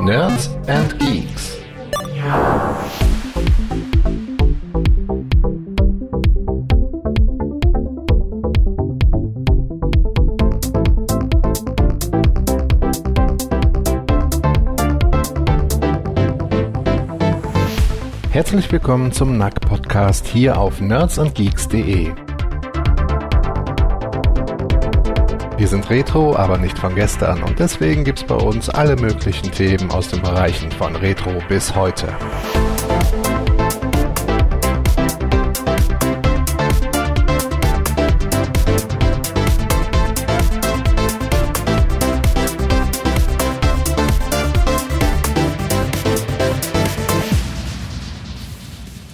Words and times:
Nerds 0.00 0.50
and 0.66 0.98
Geeks. 0.98 1.58
Herzlich 18.30 18.72
willkommen 18.72 19.12
zum 19.12 19.38
NAC 19.38 19.60
Podcast 19.60 20.26
hier 20.26 20.58
auf 20.58 20.80
nerdsandgeeks.de. 20.80 22.23
Wir 25.64 25.70
sind 25.70 25.88
Retro, 25.88 26.36
aber 26.36 26.58
nicht 26.58 26.78
von 26.78 26.94
gestern 26.94 27.42
und 27.42 27.58
deswegen 27.58 28.04
gibt's 28.04 28.22
bei 28.22 28.34
uns 28.34 28.68
alle 28.68 28.96
möglichen 28.96 29.50
Themen 29.50 29.90
aus 29.90 30.08
den 30.08 30.20
Bereichen 30.20 30.70
von 30.70 30.94
Retro 30.94 31.42
bis 31.48 31.74
heute. 31.74 32.14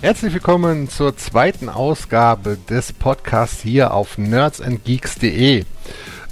Herzlich 0.01 0.35
willkommen 0.35 0.89
zur 0.89 1.17
zweiten 1.17 1.69
Ausgabe 1.69 2.59
des 2.69 2.93
Podcasts 2.93 3.63
hier 3.63 3.95
auf 3.95 4.19
nerdsandgeeks.de. 4.19 5.65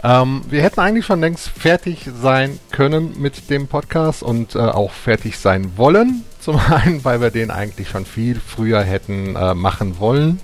Ähm, 0.02 0.42
wir 0.48 0.62
hätten 0.62 0.80
eigentlich 0.80 1.06
schon 1.06 1.20
längst 1.20 1.48
fertig 1.48 2.08
sein 2.20 2.58
können 2.70 3.20
mit 3.20 3.50
dem 3.50 3.66
Podcast 3.66 4.22
und 4.22 4.54
äh, 4.54 4.58
auch 4.58 4.92
fertig 4.92 5.38
sein 5.38 5.72
wollen. 5.76 6.24
Zum 6.40 6.58
einen, 6.58 7.04
weil 7.04 7.20
wir 7.20 7.30
den 7.30 7.50
eigentlich 7.50 7.90
schon 7.90 8.06
viel 8.06 8.40
früher 8.40 8.82
hätten 8.82 9.36
äh, 9.36 9.54
machen 9.54 9.98
wollen 9.98 10.40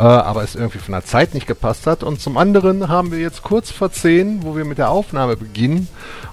äh, 0.00 0.02
aber 0.02 0.42
es 0.42 0.54
irgendwie 0.54 0.78
von 0.78 0.92
der 0.92 1.04
Zeit 1.04 1.34
nicht 1.34 1.46
gepasst 1.46 1.86
hat. 1.86 2.02
Und 2.02 2.22
zum 2.22 2.38
anderen 2.38 2.88
haben 2.88 3.12
wir 3.12 3.18
jetzt 3.18 3.42
kurz 3.42 3.70
vor 3.70 3.92
10, 3.92 4.42
wo 4.42 4.56
wir 4.56 4.64
mit 4.64 4.78
der 4.78 4.88
Aufnahme 4.88 5.36
beginnen 5.36 5.88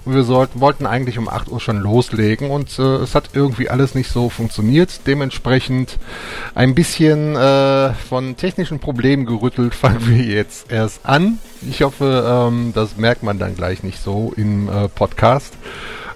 und 0.06 0.16
wir 0.16 0.24
sollten, 0.24 0.62
wollten 0.62 0.86
eigentlich 0.86 1.18
um 1.18 1.28
8 1.28 1.50
Uhr 1.50 1.60
schon 1.60 1.78
loslegen 1.78 2.50
und 2.50 2.80
äh, 2.80 2.82
es 2.82 3.14
hat 3.14 3.32
irgendwie 3.34 3.70
alles 3.70 3.94
nicht 3.94 4.10
so 4.10 4.30
funktioniert. 4.30 5.02
Dementsprechend 5.06 5.98
ein 6.56 6.76
bisschen 6.76 7.36
äh, 7.36 7.94
von 7.94 8.38
technischen 8.38 8.80
Problemen 8.80 9.26
gerüttelt 9.26 9.76
fangen 9.76 10.08
wir 10.08 10.24
jetzt 10.24 10.72
erst 10.72 11.06
an. 11.06 11.40
Ich 11.70 11.82
hoffe, 11.82 12.48
ähm, 12.50 12.72
das 12.74 12.96
merkt 12.96 13.24
man 13.24 13.38
dann 13.38 13.54
gleich 13.56 13.84
nicht 13.84 14.02
so 14.02 14.34
im 14.38 14.70
äh, 14.70 14.88
Podcast. 14.88 15.54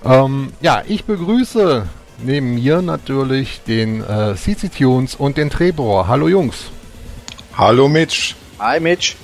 Ähm, 0.06 0.54
ja, 0.62 0.84
ich 0.88 1.04
begrüße 1.04 1.86
neben 2.24 2.56
mir 2.56 2.82
natürlich 2.82 3.62
den 3.68 4.02
äh, 4.02 4.36
CC 4.36 4.70
Tunes 4.70 5.16
und 5.16 5.36
den 5.36 5.50
Trebor. 5.50 6.08
Hallo 6.08 6.30
Jungs. 6.30 6.72
Hallo 7.58 7.88
Mitch. 7.88 8.36
Hi 8.60 8.80
Mitch. 8.80 9.16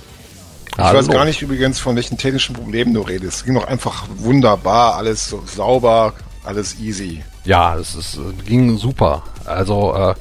Ich 0.71 0.77
Hallo. 0.77 0.99
weiß 0.99 1.07
gar 1.07 1.25
nicht 1.25 1.41
übrigens, 1.41 1.79
von 1.79 1.95
welchen 1.95 2.17
technischen 2.17 2.53
Problemen 2.55 2.93
du 2.93 3.01
redest. 3.01 3.37
Es 3.37 3.43
ging 3.45 3.55
doch 3.55 3.67
einfach 3.67 4.05
wunderbar, 4.17 4.95
alles 4.95 5.25
so 5.25 5.41
sauber, 5.45 6.13
alles 6.43 6.79
easy. 6.79 7.23
Ja, 7.45 7.75
es 7.77 7.95
ist, 7.95 8.19
ging 8.45 8.77
super. 8.77 9.23
Also 9.45 9.95
äh, 9.95 10.13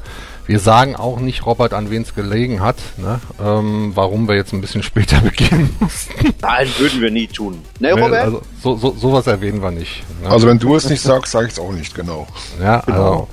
wir 0.47 0.61
sagen 0.61 0.97
auch 0.97 1.19
nicht, 1.19 1.45
Robert, 1.45 1.75
an 1.75 1.91
wen 1.91 2.03
es 2.03 2.15
gelegen 2.15 2.61
hat, 2.61 2.77
ne? 2.97 3.21
ähm, 3.43 3.93
warum 3.95 4.29
wir 4.29 4.37
jetzt 4.37 4.53
ein 4.53 4.61
bisschen 4.61 4.83
später 4.83 5.21
beginnen 5.23 5.75
mussten. 5.81 6.35
Nein, 6.41 6.69
würden 6.79 7.01
wir 7.01 7.11
nie 7.11 7.27
tun. 7.27 7.63
Ne, 7.81 7.93
Robert? 7.93 8.25
Also, 8.25 8.43
so, 8.63 8.77
so, 8.77 8.91
sowas 8.93 9.27
erwähnen 9.27 9.63
wir 9.63 9.71
nicht. 9.71 10.05
Ne? 10.23 10.31
Also 10.31 10.47
wenn 10.47 10.59
du 10.59 10.77
es 10.77 10.89
nicht 10.89 11.03
sagst, 11.03 11.33
sage 11.33 11.47
ich 11.47 11.53
es 11.53 11.59
auch 11.59 11.73
nicht, 11.73 11.95
genau. 11.95 12.27
Ja, 12.61 12.81
genau. 12.81 13.29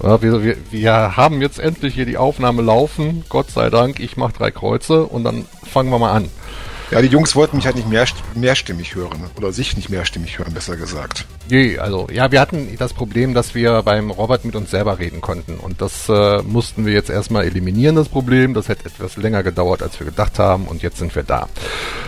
also 0.00 0.22
wir, 0.22 0.42
wir, 0.42 0.56
wir 0.70 1.16
haben 1.16 1.40
jetzt 1.40 1.58
endlich 1.58 1.94
hier 1.94 2.06
die 2.06 2.18
Aufnahme 2.18 2.62
laufen, 2.62 3.24
Gott 3.28 3.50
sei 3.50 3.70
Dank. 3.70 4.00
Ich 4.00 4.16
mache 4.16 4.34
drei 4.34 4.50
Kreuze 4.50 5.04
und 5.04 5.24
dann 5.24 5.46
fangen 5.64 5.90
wir 5.90 5.98
mal 5.98 6.12
an. 6.12 6.28
Ja, 6.90 7.02
die 7.02 7.08
Jungs 7.08 7.36
wollten 7.36 7.56
mich 7.56 7.66
halt 7.66 7.76
nicht 7.76 7.88
mehr, 7.88 8.06
mehrstimmig 8.34 8.94
hören. 8.94 9.28
Oder 9.36 9.52
sich 9.52 9.76
nicht 9.76 9.90
mehrstimmig 9.90 10.38
hören, 10.38 10.54
besser 10.54 10.76
gesagt. 10.76 11.26
Nee, 11.50 11.78
also, 11.78 12.08
ja, 12.10 12.32
wir 12.32 12.40
hatten 12.40 12.76
das 12.78 12.94
Problem, 12.94 13.34
dass 13.34 13.54
wir 13.54 13.82
beim 13.82 14.10
Robert 14.10 14.44
mit 14.44 14.56
uns 14.56 14.70
selber 14.70 14.98
reden 14.98 15.20
konnten. 15.20 15.56
Und 15.58 15.82
das 15.82 16.08
äh, 16.08 16.42
mussten 16.42 16.86
wir 16.86 16.94
jetzt 16.94 17.10
erstmal 17.10 17.44
eliminieren, 17.44 17.96
das 17.96 18.08
Problem. 18.08 18.54
Das 18.54 18.68
hätte 18.68 18.86
etwas 18.86 19.16
länger 19.16 19.42
gedauert, 19.42 19.82
als 19.82 20.00
wir 20.00 20.06
gedacht 20.06 20.38
haben. 20.38 20.66
Und 20.66 20.82
jetzt 20.82 20.98
sind 20.98 21.14
wir 21.14 21.24
da. 21.24 21.48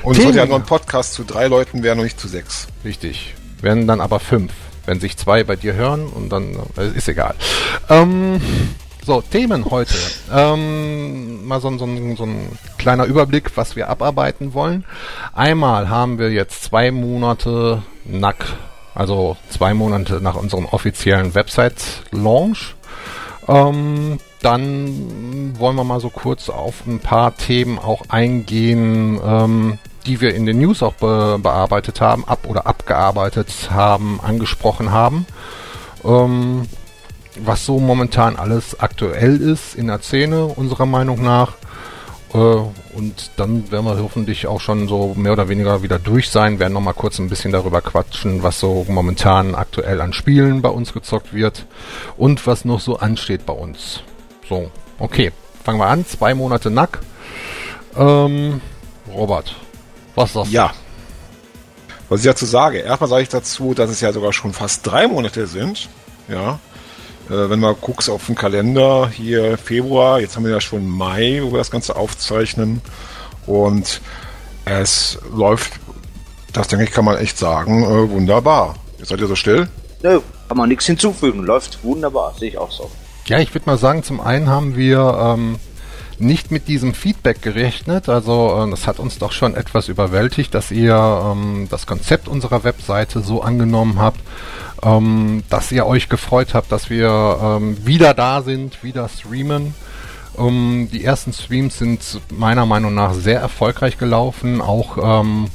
Und 0.03 0.17
es 0.17 0.23
sollte 0.23 0.39
ja 0.39 0.47
nur 0.47 0.57
ein 0.57 0.65
Podcast 0.65 1.13
zu 1.13 1.25
drei 1.25 1.47
Leuten 1.47 1.83
werden 1.83 1.99
und 1.99 2.05
nicht 2.05 2.21
zu 2.21 2.29
sechs. 2.29 2.67
Richtig. 2.85 3.35
Werden 3.61 3.87
dann 3.87 4.01
aber 4.01 4.19
fünf. 4.19 4.53
Wenn 4.87 4.99
sich 4.99 5.19
zwei 5.19 5.45
bei 5.45 5.57
dir 5.57 5.75
hören 5.75 6.07
und 6.07 6.31
dann, 6.31 6.57
äh, 6.79 6.89
ist 6.97 7.07
egal. 7.07 7.35
Ähm, 7.91 8.41
so, 9.05 9.23
Themen 9.23 9.65
heute. 9.71 9.95
Ähm, 10.33 11.47
mal 11.47 11.61
so, 11.61 11.71
so, 11.79 11.87
so 12.17 12.25
ein 12.25 12.59
kleiner 12.79 13.05
Überblick, 13.05 13.57
was 13.57 13.77
wir 13.77 13.89
abarbeiten 13.89 14.55
wollen. 14.55 14.85
Einmal 15.33 15.89
haben 15.89 16.19
wir 16.19 16.31
jetzt 16.31 16.63
zwei 16.65 16.91
Monate 16.91 17.83
NAC, 18.05 18.45
also 18.95 19.37
zwei 19.49 19.75
Monate 19.75 20.21
nach 20.21 20.37
unserem 20.37 20.67
offiziellen 20.67 21.35
Website-Launch. 21.35 22.75
Ähm, 23.49 24.19
dann 24.43 25.59
wollen 25.59 25.77
wir 25.77 25.85
mal 25.85 26.01
so 26.01 26.11
kurz 26.11 26.49
auf 26.49 26.87
ein 26.87 27.01
paar 27.01 27.37
Themen 27.37 27.79
auch 27.79 28.03
eingehen, 28.09 29.21
ähm, 29.25 29.79
die 30.07 30.21
wir 30.21 30.35
in 30.35 30.47
den 30.47 30.59
News 30.59 30.83
auch 30.83 30.95
be 30.95 31.39
bearbeitet 31.43 32.01
haben, 32.01 32.27
ab 32.27 32.41
oder 32.47 32.67
abgearbeitet 32.67 33.71
haben, 33.71 34.21
angesprochen 34.23 34.93
haben. 34.93 35.27
Ähm, 36.05 36.67
was 37.45 37.65
so 37.67 37.79
momentan 37.79 38.37
alles 38.37 38.79
aktuell 38.79 39.41
ist 39.41 39.75
in 39.75 39.87
der 39.87 40.01
Szene, 40.01 40.47
unserer 40.47 40.87
Meinung 40.87 41.23
nach. 41.23 41.55
Äh, 42.33 42.37
und 42.37 43.31
dann 43.37 43.71
werden 43.71 43.87
wir 43.87 43.99
hoffentlich 44.03 44.47
auch 44.47 44.61
schon 44.61 44.89
so 44.89 45.15
mehr 45.17 45.33
oder 45.33 45.49
weniger 45.49 45.83
wieder 45.83 45.99
durch 45.99 46.31
sein, 46.31 46.59
werden 46.59 46.75
nochmal 46.75 46.95
kurz 46.95 47.19
ein 47.19 47.29
bisschen 47.29 47.53
darüber 47.53 47.81
quatschen, 47.81 48.43
was 48.43 48.61
so 48.61 48.87
momentan 48.89 49.55
aktuell 49.55 50.01
an 50.01 50.13
Spielen 50.13 50.63
bei 50.63 50.69
uns 50.69 50.93
gezockt 50.93 51.33
wird 51.33 51.67
und 52.17 52.47
was 52.47 52.65
noch 52.65 52.81
so 52.81 52.99
ansteht 52.99 53.47
bei 53.47 53.53
uns. 53.53 54.03
So, 54.49 54.71
okay, 54.99 55.33
fangen 55.65 55.79
wir 55.79 55.87
an. 55.87 56.07
Zwei 56.07 56.35
Monate 56.35 56.71
Nack. 56.71 57.01
Ähm, 57.97 58.61
Robert, 59.13 59.57
was 60.15 60.33
sagst 60.33 60.51
du? 60.51 60.55
Ja. 60.55 60.73
Was 62.09 62.21
ich 62.21 62.27
dazu 62.27 62.45
sage, 62.45 62.79
erstmal 62.79 63.09
sage 63.09 63.23
ich 63.23 63.29
dazu, 63.29 63.73
dass 63.73 63.89
es 63.89 64.01
ja 64.01 64.13
sogar 64.13 64.33
schon 64.33 64.53
fast 64.53 64.85
drei 64.85 65.07
Monate 65.07 65.47
sind. 65.47 65.89
Ja, 66.29 66.59
wenn 67.31 67.61
man 67.61 67.77
guckst 67.81 68.11
auf 68.11 68.27
den 68.27 68.35
Kalender, 68.35 69.09
hier 69.09 69.57
Februar, 69.57 70.21
jetzt 70.21 70.37
haben 70.37 70.45
wir 70.45 70.53
ja 70.53 70.61
schon 70.61 70.89
Mai, 70.89 71.41
wo 71.43 71.53
wir 71.53 71.59
das 71.59 71.71
Ganze 71.71 71.97
aufzeichnen. 71.97 72.81
Und 73.47 74.01
es 74.65 75.19
läuft, 75.35 75.73
das 76.53 76.69
denke 76.69 76.85
ich, 76.85 76.91
kann 76.91 77.05
man 77.05 77.17
echt 77.19 77.39
sagen, 77.39 77.85
äh, 77.85 78.11
wunderbar. 78.11 78.77
Jetzt 78.99 79.09
seid 79.09 79.21
ihr 79.21 79.27
so 79.27 79.37
still? 79.37 79.69
Nö, 80.03 80.21
kann 80.49 80.57
man 80.57 80.69
nichts 80.69 80.87
hinzufügen. 80.87 81.45
Läuft 81.45 81.83
wunderbar, 81.85 82.35
sehe 82.39 82.49
ich 82.49 82.59
auch 82.59 82.71
so. 82.71 82.91
Ja, 83.27 83.39
ich 83.39 83.55
würde 83.55 83.67
mal 83.67 83.79
sagen, 83.79 84.03
zum 84.03 84.21
einen 84.21 84.49
haben 84.49 84.77
wir 84.77 85.37
ähm, 85.39 85.59
nicht 86.19 86.51
mit 86.51 86.69
diesem 86.69 86.95
Feedback 86.95 87.43
gerechnet. 87.43 88.09
Also 88.09 88.65
äh, 88.67 88.71
das 88.71 88.87
hat 88.87 88.99
uns 88.99 89.19
doch 89.19 89.33
schon 89.33 89.55
etwas 89.55 89.89
überwältigt, 89.89 90.55
dass 90.55 90.71
ihr 90.71 90.95
ähm, 90.95 91.69
das 91.71 91.87
Konzept 91.87 92.29
unserer 92.29 92.65
Webseite 92.65 93.21
so 93.21 93.43
angenommen 93.43 93.99
habt, 93.99 94.21
ähm, 94.83 95.43
dass 95.49 95.73
ihr 95.73 95.87
euch 95.87 96.09
gefreut 96.09 96.55
habt, 96.55 96.73
dass 96.73 96.91
wir 96.91 97.39
ähm, 97.43 97.87
wieder 97.87 98.15
da 98.15 98.43
sind, 98.43 98.83
wieder 98.83 99.09
streamen. 99.09 99.75
Um, 100.35 100.89
die 100.91 101.05
ersten 101.05 101.33
Streams 101.33 101.79
sind 101.79 102.21
meiner 102.31 102.65
Meinung 102.65 102.95
nach 102.95 103.13
sehr 103.13 103.41
erfolgreich 103.41 103.99
gelaufen. 103.99 104.61
Auch 104.61 105.21
ähm, 105.23 105.49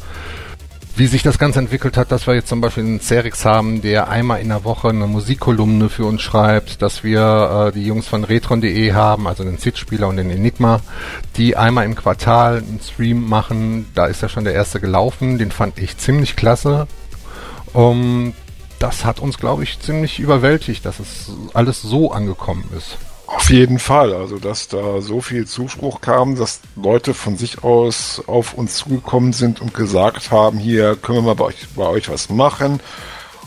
wie 0.97 1.07
sich 1.07 1.23
das 1.23 1.37
Ganze 1.37 1.59
entwickelt 1.59 1.97
hat, 1.97 2.11
dass 2.11 2.25
wir 2.25 2.35
jetzt 2.35 2.47
zum 2.47 2.61
Beispiel 2.61 2.83
einen 2.83 3.01
Cerix 3.01 3.43
haben, 3.43 3.81
der 3.81 4.07
einmal 4.09 4.39
in 4.39 4.49
der 4.49 4.63
Woche 4.63 4.89
eine 4.89 5.07
Musikkolumne 5.07 5.89
für 5.89 6.05
uns 6.05 6.21
schreibt, 6.21 6.81
dass 6.81 7.03
wir 7.03 7.67
äh, 7.67 7.71
die 7.73 7.85
Jungs 7.85 8.07
von 8.07 8.23
retron.de 8.23 8.93
haben, 8.93 9.28
also 9.28 9.43
den 9.43 9.57
SID-Spieler 9.57 10.07
und 10.07 10.17
den 10.17 10.29
Enigma, 10.29 10.79
die 11.35 11.57
einmal 11.57 11.85
im 11.85 11.95
Quartal 11.95 12.57
einen 12.57 12.79
Stream 12.81 13.28
machen. 13.28 13.87
Da 13.93 14.05
ist 14.05 14.21
ja 14.21 14.29
schon 14.29 14.45
der 14.45 14.53
erste 14.53 14.79
gelaufen, 14.79 15.37
den 15.37 15.51
fand 15.51 15.79
ich 15.79 15.97
ziemlich 15.97 16.35
klasse. 16.35 16.87
Um, 17.73 18.33
das 18.85 19.03
hat 19.03 19.20
uns, 19.20 19.40
glaube 19.40 19.64
ich, 19.64 19.79
ziemlich 19.79 20.20
überwältigt, 20.20 20.85
dass 20.85 20.99
es 20.99 21.32
alles 21.55 21.82
so 21.82 22.11
angekommen 22.11 22.70
ist. 22.78 22.97
Auf 23.26 23.49
jeden 23.49 23.79
Fall, 23.79 24.14
also 24.14 24.37
dass 24.37 24.67
da 24.67 25.02
so 25.02 25.22
viel 25.22 25.47
Zuspruch 25.47 26.02
kam, 26.02 26.35
dass 26.35 26.61
Leute 26.76 27.16
von 27.16 27.35
sich 27.35 27.64
aus 27.64 28.22
auf 28.28 28.53
uns 28.53 28.76
zugekommen 28.76 29.34
sind 29.34 29.59
und 29.59 29.73
gesagt 29.73 30.29
haben, 30.29 30.59
hier 30.59 30.96
können 30.96 31.17
wir 31.17 31.23
mal 31.23 31.34
bei 31.34 31.46
euch, 31.46 31.67
bei 31.76 31.87
euch 31.87 32.09
was 32.09 32.29
machen. 32.29 32.79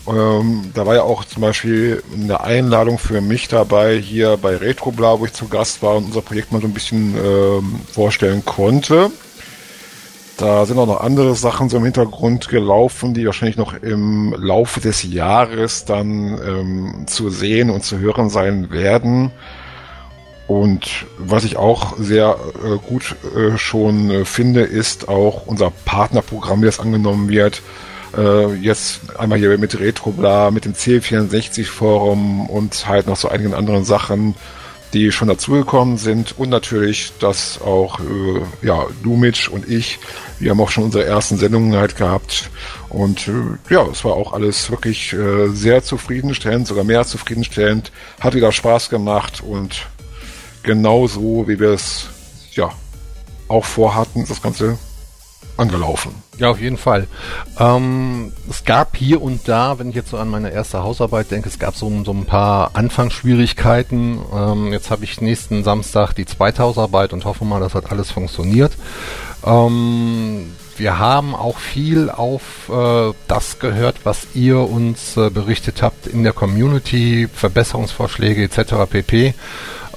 Ähm, 0.08 0.72
da 0.74 0.84
war 0.84 0.96
ja 0.96 1.02
auch 1.02 1.24
zum 1.24 1.42
Beispiel 1.42 2.02
eine 2.12 2.40
Einladung 2.40 2.98
für 2.98 3.20
mich 3.20 3.46
dabei, 3.46 3.96
hier 3.96 4.38
bei 4.38 4.56
Retrobla, 4.56 5.20
wo 5.20 5.24
ich 5.24 5.34
zu 5.34 5.46
Gast 5.46 5.84
war 5.84 5.98
und 5.98 6.06
unser 6.06 6.22
Projekt 6.22 6.50
mal 6.50 6.60
so 6.60 6.66
ein 6.66 6.74
bisschen 6.74 7.16
ähm, 7.16 7.80
vorstellen 7.92 8.44
konnte. 8.44 9.12
Da 10.38 10.64
sind 10.66 10.78
auch 10.78 10.86
noch 10.86 11.00
andere 11.00 11.34
Sachen 11.34 11.68
so 11.68 11.78
im 11.78 11.84
Hintergrund 11.84 12.48
gelaufen, 12.48 13.12
die 13.12 13.26
wahrscheinlich 13.26 13.56
noch 13.56 13.74
im 13.74 14.32
Laufe 14.38 14.80
des 14.80 15.02
Jahres 15.02 15.84
dann 15.84 16.38
ähm, 16.46 17.04
zu 17.08 17.28
sehen 17.28 17.70
und 17.70 17.82
zu 17.82 17.98
hören 17.98 18.30
sein 18.30 18.70
werden. 18.70 19.32
Und 20.46 21.06
was 21.18 21.42
ich 21.42 21.56
auch 21.56 21.96
sehr 21.98 22.36
äh, 22.64 22.78
gut 22.88 23.16
äh, 23.36 23.58
schon 23.58 24.12
äh, 24.12 24.24
finde, 24.24 24.60
ist 24.60 25.08
auch 25.08 25.48
unser 25.48 25.72
Partnerprogramm, 25.84 26.62
das 26.62 26.78
angenommen 26.78 27.28
wird. 27.28 27.60
Äh, 28.16 28.54
jetzt 28.54 29.18
einmal 29.18 29.38
hier 29.40 29.58
mit 29.58 29.80
Retrobla, 29.80 30.52
mit 30.52 30.64
dem 30.64 30.74
C64-Forum 30.74 32.48
und 32.48 32.86
halt 32.86 33.08
noch 33.08 33.16
so 33.16 33.28
einigen 33.28 33.54
anderen 33.54 33.84
Sachen 33.84 34.36
die 34.92 35.12
schon 35.12 35.28
dazugekommen 35.28 35.98
sind 35.98 36.38
und 36.38 36.48
natürlich, 36.48 37.12
dass 37.20 37.60
auch 37.60 38.00
äh, 38.00 38.66
ja, 38.66 38.86
Lumitsch 39.02 39.48
und 39.48 39.68
ich, 39.68 39.98
wir 40.38 40.50
haben 40.50 40.60
auch 40.60 40.70
schon 40.70 40.84
unsere 40.84 41.04
ersten 41.04 41.36
Sendungen 41.36 41.76
halt 41.76 41.96
gehabt 41.96 42.50
und 42.88 43.28
äh, 43.28 43.72
ja, 43.72 43.86
es 43.86 44.04
war 44.04 44.14
auch 44.14 44.32
alles 44.32 44.70
wirklich 44.70 45.12
äh, 45.12 45.48
sehr 45.48 45.82
zufriedenstellend, 45.82 46.66
sogar 46.66 46.84
mehr 46.84 47.04
zufriedenstellend, 47.04 47.92
hat 48.20 48.34
wieder 48.34 48.52
Spaß 48.52 48.88
gemacht 48.88 49.42
und 49.42 49.86
genauso 50.62 51.46
wie 51.48 51.60
wir 51.60 51.70
es 51.70 52.06
ja 52.52 52.70
auch 53.48 53.64
vorhatten, 53.64 54.24
das 54.28 54.42
Ganze 54.42 54.78
angelaufen. 55.58 56.14
Ja, 56.38 56.50
auf 56.50 56.60
jeden 56.60 56.76
Fall. 56.76 57.06
Ähm, 57.58 58.32
es 58.48 58.64
gab 58.64 58.96
hier 58.96 59.20
und 59.20 59.48
da, 59.48 59.78
wenn 59.78 59.90
ich 59.90 59.96
jetzt 59.96 60.10
so 60.10 60.16
an 60.16 60.28
meine 60.28 60.50
erste 60.50 60.82
Hausarbeit 60.82 61.30
denke, 61.30 61.48
es 61.48 61.58
gab 61.58 61.76
so, 61.76 61.90
so 62.04 62.12
ein 62.12 62.26
paar 62.26 62.70
Anfangsschwierigkeiten. 62.74 64.20
Ähm, 64.34 64.72
jetzt 64.72 64.90
habe 64.90 65.04
ich 65.04 65.20
nächsten 65.20 65.64
Samstag 65.64 66.12
die 66.12 66.26
zweite 66.26 66.62
Hausarbeit 66.62 67.12
und 67.12 67.24
hoffe 67.24 67.44
mal, 67.44 67.60
das 67.60 67.74
alles 67.74 68.10
funktioniert. 68.10 68.72
Ähm, 69.44 70.50
wir 70.76 70.98
haben 70.98 71.34
auch 71.34 71.58
viel 71.58 72.08
auf 72.08 72.68
äh, 72.68 73.12
das 73.26 73.58
gehört, 73.58 73.96
was 74.04 74.28
ihr 74.34 74.58
uns 74.58 75.16
äh, 75.16 75.30
berichtet 75.30 75.82
habt 75.82 76.06
in 76.06 76.22
der 76.22 76.32
Community, 76.32 77.28
Verbesserungsvorschläge 77.32 78.44
etc. 78.44 78.74
pp. 78.88 79.34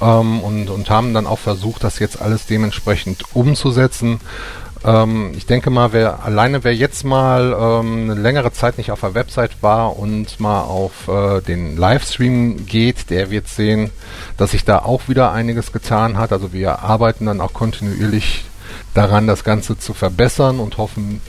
Ähm, 0.01 0.39
und, 0.41 0.69
und 0.69 0.89
haben 0.89 1.13
dann 1.13 1.27
auch 1.27 1.39
versucht, 1.39 1.83
das 1.83 1.99
jetzt 1.99 2.21
alles 2.21 2.47
dementsprechend 2.47 3.23
umzusetzen. 3.35 4.19
Ähm, 4.83 5.31
ich 5.35 5.45
denke 5.45 5.69
mal, 5.69 5.93
wer 5.93 6.23
alleine 6.23 6.63
wer 6.63 6.73
jetzt 6.73 7.03
mal 7.03 7.55
ähm, 7.57 8.09
eine 8.09 8.19
längere 8.19 8.51
Zeit 8.51 8.77
nicht 8.77 8.91
auf 8.91 9.01
der 9.01 9.13
Website 9.13 9.61
war 9.61 9.97
und 9.97 10.39
mal 10.39 10.61
auf 10.61 11.07
äh, 11.07 11.41
den 11.41 11.77
Livestream 11.77 12.65
geht, 12.65 13.09
der 13.09 13.29
wird 13.29 13.47
sehen, 13.47 13.91
dass 14.37 14.51
sich 14.51 14.65
da 14.65 14.79
auch 14.79 15.07
wieder 15.07 15.31
einiges 15.31 15.71
getan 15.71 16.17
hat. 16.17 16.31
Also 16.31 16.51
wir 16.51 16.79
arbeiten 16.79 17.27
dann 17.27 17.41
auch 17.41 17.53
kontinuierlich 17.53 18.45
daran, 18.93 19.27
das 19.27 19.43
Ganze 19.43 19.77
zu 19.77 19.93
verbessern 19.93 20.59
und 20.59 20.77
hoffen, 20.77 21.21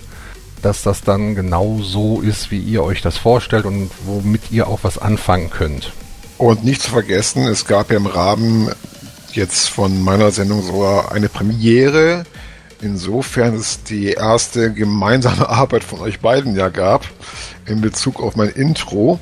dass 0.63 0.83
das 0.83 1.03
dann 1.03 1.35
genau 1.35 1.81
so 1.83 2.21
ist, 2.21 2.51
wie 2.51 2.61
ihr 2.61 2.83
euch 2.83 3.03
das 3.03 3.19
vorstellt 3.19 3.67
und 3.67 3.91
womit 4.05 4.51
ihr 4.51 4.69
auch 4.69 4.81
was 4.83 4.97
anfangen 4.97 5.51
könnt. 5.51 5.93
Und 6.39 6.65
nicht 6.65 6.83
zu 6.83 6.91
vergessen, 6.91 7.47
es 7.47 7.67
gab 7.67 7.91
ja 7.91 7.97
im 7.99 8.07
Rahmen 8.07 8.71
jetzt 9.33 9.69
von 9.69 10.03
meiner 10.03 10.31
Sendung 10.31 10.63
sogar 10.63 11.13
eine 11.13 11.29
Premiere 11.29 12.25
insofern 12.83 13.55
es 13.55 13.83
die 13.83 14.13
erste 14.13 14.73
gemeinsame 14.73 15.49
Arbeit 15.49 15.85
von 15.85 16.01
euch 16.01 16.21
beiden 16.21 16.57
ja 16.57 16.69
gab 16.69 17.07
in 17.67 17.81
Bezug 17.81 18.21
auf 18.21 18.37
mein 18.37 18.49
Intro 18.51 19.19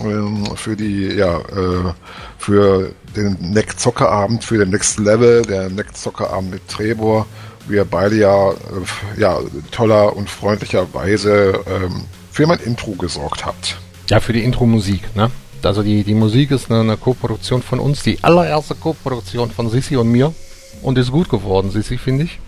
ähm, 0.00 0.44
für 0.56 0.76
die 0.76 1.06
ja 1.06 1.38
äh, 1.38 1.92
für 2.38 2.92
den 3.16 3.36
Neck 3.52 3.78
Zockerabend 3.78 4.44
für 4.44 4.58
den 4.58 4.70
Next 4.70 4.98
Level 4.98 5.42
der 5.42 5.70
Neck 5.70 5.96
Zockerabend 5.96 6.50
mit 6.50 6.68
Trebor 6.68 7.26
wir 7.66 7.84
beide 7.84 8.16
ja 8.16 8.50
äh, 8.50 9.20
ja 9.20 9.38
toller 9.70 10.16
und 10.16 10.28
freundlicherweise 10.28 11.60
ähm, 11.66 12.04
für 12.30 12.46
mein 12.46 12.58
Intro 12.58 12.92
gesorgt 12.92 13.46
habt. 13.46 13.78
Ja, 14.10 14.20
für 14.20 14.32
die 14.32 14.42
Intro-Musik, 14.42 15.14
ne? 15.14 15.30
Also 15.62 15.82
die, 15.82 16.04
die 16.04 16.14
Musik 16.14 16.50
ist 16.50 16.70
eine, 16.70 16.80
eine 16.80 16.96
Co-Produktion 16.96 17.62
von 17.62 17.78
uns, 17.78 18.02
die 18.02 18.18
allererste 18.22 18.74
Co-Produktion 18.74 19.50
von 19.50 19.70
Sissi 19.70 19.96
und 19.96 20.10
mir. 20.10 20.34
Und 20.82 20.98
ist 20.98 21.10
gut 21.10 21.30
geworden, 21.30 21.70
Sissi, 21.70 21.96
finde 21.96 22.24
ich. 22.24 22.38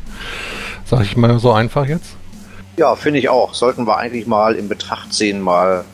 Sag 0.86 1.02
ich 1.02 1.16
mal 1.16 1.38
so 1.38 1.52
einfach 1.52 1.86
jetzt? 1.86 2.16
Ja, 2.76 2.94
finde 2.94 3.18
ich 3.18 3.28
auch. 3.28 3.54
Sollten 3.54 3.86
wir 3.86 3.96
eigentlich 3.96 4.26
mal 4.26 4.54
in 4.54 4.68
Betracht 4.68 5.12
ziehen, 5.12 5.40
mal 5.40 5.84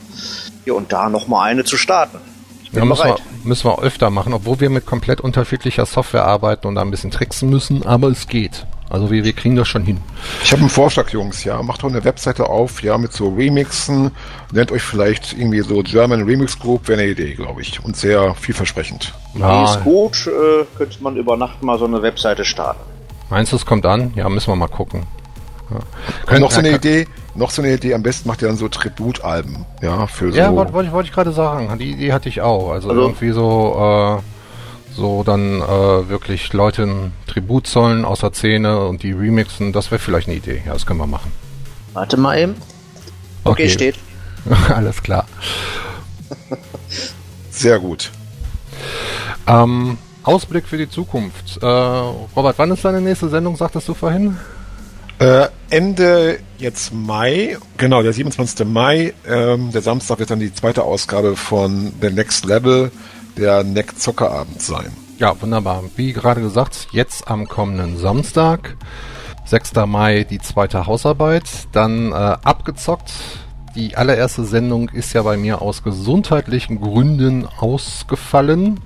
hier 0.65 0.75
und 0.75 0.93
da 0.93 1.09
noch 1.09 1.29
mal 1.29 1.45
eine 1.45 1.65
zu 1.65 1.77
starten. 1.77 2.19
Ich 2.63 2.71
bin 2.71 2.81
ja, 2.81 2.85
müssen, 2.85 3.05
wir, 3.05 3.17
müssen 3.45 3.65
wir 3.65 3.83
öfter 3.83 4.11
machen, 4.11 4.33
obwohl 4.35 4.61
wir 4.61 4.71
mit 4.71 4.87
komplett 4.87 5.21
unterschiedlicher 5.21 5.87
Software 5.87 6.25
arbeiten 6.25 6.67
und 6.67 6.75
da 6.75 6.83
ein 6.83 6.91
bisschen 6.91 7.11
tricksen 7.11 7.49
müssen, 7.49 7.87
aber 7.87 8.09
es 8.09 8.27
geht. 8.27 8.67
Also 8.91 9.11
wir, 9.11 9.25
wir 9.25 9.33
kriegen 9.33 9.57
das 9.57 9.69
schon 9.69 9.85
hin. 9.85 9.99
Ich 10.45 10.53
habe 10.53 10.61
einen 10.61 10.69
Vorschlag, 10.69 11.09
Jungs, 11.09 11.45
ja. 11.45 11.63
Macht 11.63 11.83
doch 11.83 11.89
eine 11.89 12.05
Webseite 12.05 12.51
auf, 12.51 12.83
ja, 12.83 12.99
mit 12.99 13.15
so 13.15 13.31
Remixen. 13.31 14.11
Nennt 14.53 14.71
euch 14.71 14.83
vielleicht 14.83 15.33
irgendwie 15.33 15.61
so 15.61 15.83
German 15.83 16.25
Remix 16.25 16.59
Group, 16.59 16.89
wäre 16.89 17.01
eine 17.01 17.11
Idee, 17.11 17.33
glaube 17.33 17.63
ich. 17.63 17.83
Und 17.83 17.97
sehr 17.97 18.35
vielversprechend. 18.35 19.15
Ja, 19.35 19.65
ist 19.65 19.83
gut, 19.85 20.27
äh, 20.27 20.67
könnte 20.77 21.03
man 21.03 21.17
über 21.17 21.39
Nacht 21.39 21.63
mal 21.63 21.79
so 21.79 21.87
eine 21.87 22.03
Webseite 22.03 22.45
starten. 22.45 22.92
Meinst 23.33 23.51
du, 23.51 23.57
es 23.57 23.65
kommt 23.65 23.87
an? 23.87 24.13
Ja, 24.15 24.29
müssen 24.29 24.49
wir 24.49 24.57
mal 24.57 24.69
gucken. 24.69 25.05
Ja. 26.29 26.39
noch 26.39 26.51
so 26.51 26.59
eine 26.59 26.73
Idee, 26.73 27.09
noch 27.35 27.49
so 27.49 27.63
eine 27.63 27.73
Idee, 27.73 27.95
am 27.95 28.03
besten 28.03 28.29
macht 28.29 28.43
ihr 28.43 28.49
dann 28.49 28.59
so 28.59 28.69
Tributalben, 28.69 29.65
ja, 29.81 30.07
für 30.07 30.31
so. 30.31 30.37
Ja, 30.37 30.55
wollte 30.55 30.75
wollt, 30.75 30.93
wollt 30.93 31.07
ich 31.07 31.15
gerade 31.15 31.33
sagen, 31.33 31.75
die 31.79 31.93
Idee 31.93 32.13
hatte 32.13 32.29
ich 32.29 32.43
auch. 32.43 32.73
Also, 32.73 32.91
also 32.91 33.01
irgendwie 33.01 33.31
so, 33.31 34.21
äh, 34.21 34.93
so 34.95 35.23
dann 35.25 35.63
äh, 35.63 36.11
wirklich 36.11 36.53
Leute 36.53 36.83
ein 36.83 37.13
Tribut 37.27 37.67
zollen 37.67 38.05
aus 38.05 38.21
der 38.21 38.35
Szene 38.35 38.81
und 38.81 39.03
die 39.03 39.13
remixen, 39.13 39.73
das 39.73 39.91
wäre 39.91 39.99
vielleicht 39.99 40.29
eine 40.29 40.37
Idee. 40.37 40.61
Ja, 40.67 40.75
das 40.75 40.85
können 40.85 41.01
wir 41.01 41.07
machen. 41.07 41.33
Warte 41.95 42.19
mal 42.19 42.37
eben. 42.39 42.57
Okay, 43.45 43.63
okay. 43.63 43.69
steht. 43.71 43.99
Alles 44.69 45.03
klar. 45.03 45.25
Sehr 47.51 47.79
gut. 47.79 48.11
Ähm, 49.47 49.97
Ausblick 50.25 50.67
für 50.67 50.79
die 50.79 50.89
Zukunft. 50.89 51.63
Äh, 51.63 51.67
Robert, 51.67 52.59
wann 52.59 52.71
ist 52.71 52.85
deine 52.85 53.01
nächste 53.01 53.29
Sendung, 53.29 53.57
sagtest 53.57 53.89
du 53.89 53.95
vorhin? 53.95 54.37
Äh, 55.19 55.49
Ende 55.71 56.41
jetzt 56.59 56.93
Mai, 56.93 57.57
genau, 57.77 58.03
der 58.03 58.13
27. 58.13 58.67
Mai, 58.67 59.15
ähm, 59.29 59.71
der 59.71 59.83
Samstag 59.83 60.19
wird 60.19 60.31
dann 60.31 60.41
die 60.41 60.53
zweite 60.53 60.83
Ausgabe 60.83 61.37
von 61.37 61.93
The 62.01 62.11
Next 62.11 62.45
Level, 62.45 62.91
der 63.37 63.63
Neck 63.63 63.99
Zockerabend 63.99 64.61
sein. 64.61 64.91
Ja, 65.19 65.41
wunderbar. 65.41 65.85
Wie 65.95 66.13
gerade 66.13 66.41
gesagt, 66.41 66.89
jetzt 66.91 67.29
am 67.29 67.47
kommenden 67.47 67.99
Samstag, 67.99 68.77
6. 69.45 69.75
Mai, 69.87 70.25
die 70.25 70.41
zweite 70.41 70.87
Hausarbeit, 70.87 71.45
dann 71.71 72.11
äh, 72.11 72.15
abgezockt. 72.15 73.13
Die 73.77 73.97
allererste 73.97 74.45
Sendung 74.45 74.89
ist 74.89 75.13
ja 75.13 75.23
bei 75.23 75.37
mir 75.37 75.63
aus 75.63 75.83
gesundheitlichen 75.83 76.81
Gründen 76.81 77.47
ausgefallen. 77.47 78.81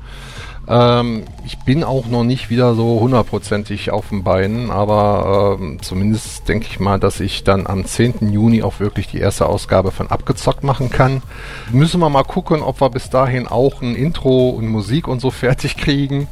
Ähm, 0.68 1.24
ich 1.44 1.58
bin 1.60 1.84
auch 1.84 2.06
noch 2.06 2.24
nicht 2.24 2.50
wieder 2.50 2.74
so 2.74 3.00
hundertprozentig 3.00 3.90
auf 3.92 4.08
den 4.08 4.24
Beinen, 4.24 4.70
aber 4.70 5.58
ähm, 5.60 5.78
zumindest 5.80 6.48
denke 6.48 6.66
ich 6.68 6.80
mal, 6.80 6.98
dass 6.98 7.20
ich 7.20 7.44
dann 7.44 7.66
am 7.66 7.84
10. 7.84 8.32
Juni 8.32 8.62
auch 8.62 8.80
wirklich 8.80 9.06
die 9.06 9.18
erste 9.18 9.46
Ausgabe 9.46 9.92
von 9.92 10.08
Abgezockt 10.08 10.64
machen 10.64 10.90
kann. 10.90 11.22
Müssen 11.70 12.00
wir 12.00 12.08
mal 12.08 12.24
gucken, 12.24 12.62
ob 12.62 12.80
wir 12.80 12.90
bis 12.90 13.10
dahin 13.10 13.46
auch 13.46 13.80
ein 13.80 13.94
Intro 13.94 14.50
und 14.50 14.66
Musik 14.68 15.06
und 15.06 15.20
so 15.20 15.30
fertig 15.46 15.76
kriegen. 15.76 16.28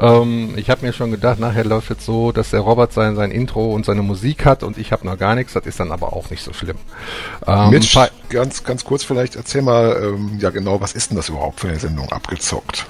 Ähm, 0.00 0.54
ich 0.56 0.68
habe 0.70 0.84
mir 0.84 0.92
schon 0.92 1.12
gedacht, 1.12 1.38
nachher 1.38 1.64
läuft 1.64 1.90
es 1.92 2.04
so, 2.04 2.32
dass 2.32 2.50
der 2.50 2.60
Robert 2.60 2.92
sein, 2.92 3.14
sein 3.14 3.30
Intro 3.30 3.72
und 3.72 3.86
seine 3.86 4.02
Musik 4.02 4.44
hat 4.44 4.62
und 4.64 4.78
ich 4.78 4.90
habe 4.90 5.06
noch 5.06 5.18
gar 5.18 5.36
nichts. 5.36 5.52
Das 5.52 5.64
ist 5.64 5.78
dann 5.78 5.92
aber 5.92 6.12
auch 6.12 6.30
nicht 6.30 6.42
so 6.42 6.52
schlimm. 6.52 6.76
Ähm, 7.46 7.70
Mitch, 7.70 7.98
ganz, 8.30 8.64
ganz 8.64 8.84
kurz 8.84 9.04
vielleicht, 9.04 9.36
erzähl 9.36 9.62
mal, 9.62 9.96
ähm, 10.02 10.38
ja 10.40 10.50
genau, 10.50 10.80
was 10.80 10.92
ist 10.92 11.10
denn 11.10 11.16
das 11.16 11.28
überhaupt 11.28 11.60
für 11.60 11.68
eine 11.68 11.78
Sendung 11.78 12.10
Abgezockt? 12.10 12.86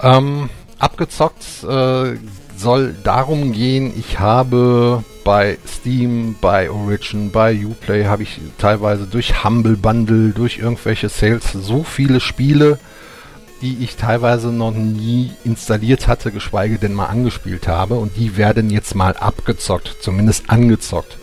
Ähm, 0.00 0.48
abgezockt 0.78 1.64
äh, 1.64 2.16
soll 2.56 2.94
darum 3.04 3.52
gehen, 3.52 3.92
ich 3.96 4.18
habe 4.18 5.04
bei 5.24 5.58
Steam, 5.66 6.36
bei 6.40 6.70
Origin, 6.70 7.30
bei 7.30 7.54
Uplay 7.54 8.06
habe 8.06 8.22
ich 8.22 8.40
teilweise 8.58 9.06
durch 9.06 9.44
Humble 9.44 9.76
Bundle, 9.76 10.30
durch 10.30 10.58
irgendwelche 10.58 11.08
Sales 11.08 11.52
so 11.52 11.82
viele 11.84 12.20
Spiele, 12.20 12.78
die 13.60 13.78
ich 13.82 13.96
teilweise 13.96 14.48
noch 14.48 14.72
nie 14.72 15.32
installiert 15.44 16.06
hatte, 16.06 16.30
geschweige 16.30 16.78
denn 16.78 16.94
mal 16.94 17.06
angespielt 17.06 17.66
habe 17.66 17.94
und 17.94 18.16
die 18.16 18.36
werden 18.36 18.70
jetzt 18.70 18.94
mal 18.94 19.16
abgezockt, 19.16 19.96
zumindest 20.00 20.48
angezockt. 20.48 21.18